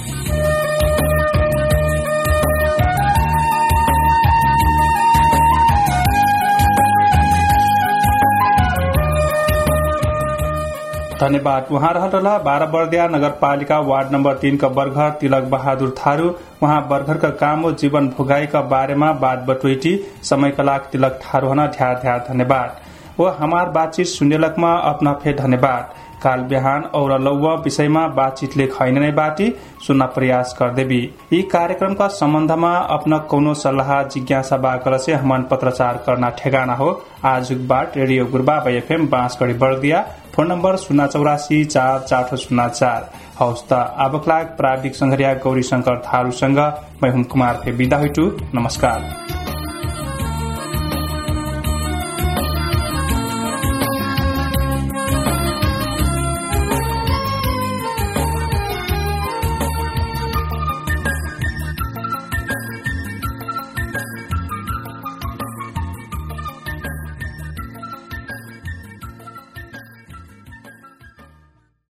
धन्यवाद। 11.20 11.68
उहाँ 11.70 11.92
रहला 11.94 12.37
बाह्र 12.38 12.66
बर्दिया 12.66 13.07
नगरपालिका 13.09 13.79
वार्ड 13.81 14.11
नम्बर 14.12 14.35
तीनका 14.37 14.68
बर्घर 14.68 15.11
तिलक 15.11 15.44
बहादुर 15.50 15.94
थारू। 15.98 16.29
उहाँ 16.62 16.81
बर्घरका 16.88 17.29
काम 17.37 17.61
हो 17.61 17.70
जीवन 17.74 18.09
भोगाईका 18.09 18.61
बारेमा 18.62 19.12
बात 19.14 19.44
बटुटी 19.48 19.94
समयकलाक 20.22 20.88
तिलक 20.92 21.18
थारू 21.24 21.48
हन 21.48 21.66
ध्यार 21.68 21.94
ध्यार 22.00 22.24
धन्यवाद। 22.29 22.76
व 23.20 23.29
हमार 23.38 23.70
बातचित 23.70 24.07
सुनेलकमा 24.07 24.72
अपना 24.85 25.12
फेर 25.14 25.37
धन्यवाद। 25.37 25.94
काल 26.22 26.40
बिहान 26.48 26.83
और 26.94 27.20
लौवा 27.20 27.55
विषयमा 27.62 28.07
बातचीतले 28.16 28.66
खैन 28.68 28.98
नै 28.98 29.11
बाटी 29.12 29.52
सुन्न 29.87 30.07
प्रयास 30.14 30.55
कर 30.59 30.72
देवी 30.74 31.00
यी 31.33 31.42
कार्यक्रमका 31.52 32.09
सम्बन्धमा 32.14 32.72
अपना 32.96 33.18
कौनो 33.31 33.55
सल्लाह 33.57 34.02
जिज्ञासा 34.05 34.57
बाकर 34.59 34.96
से 34.98 35.14
हमन 35.14 35.42
पत्रचार 35.50 36.02
करना 36.07 36.31
ठेगाना 36.38 36.74
हो। 36.74 36.90
आज 37.26 37.52
बाट 37.68 37.96
radio 37.96 38.26
Gurba 38.26 38.57
FM 38.68 39.07
Bansgadhi 39.09 39.55
Bardiya 39.57 40.05
phone 40.35 40.52
number 40.52 40.76
शून्य 40.79 41.07
चौरासी 41.09 41.64
चार 41.66 41.98
चार 42.00 42.37
शून्य 42.37 42.68
चार। 42.70 43.11
हौस् 43.40 43.68
त 43.70 43.72
आबकलाग 44.00 44.46
प्राविधिक 44.59 44.94
संघरिया 44.96 45.35
गौरी 45.44 45.62
शंकर 45.64 46.02
थारूसँग 46.07 46.59
मैं 47.02 47.22
कुमार 47.24 47.61
फे 47.64 47.70
हुइटु 47.70 48.31
नमस्कार। 48.55 49.36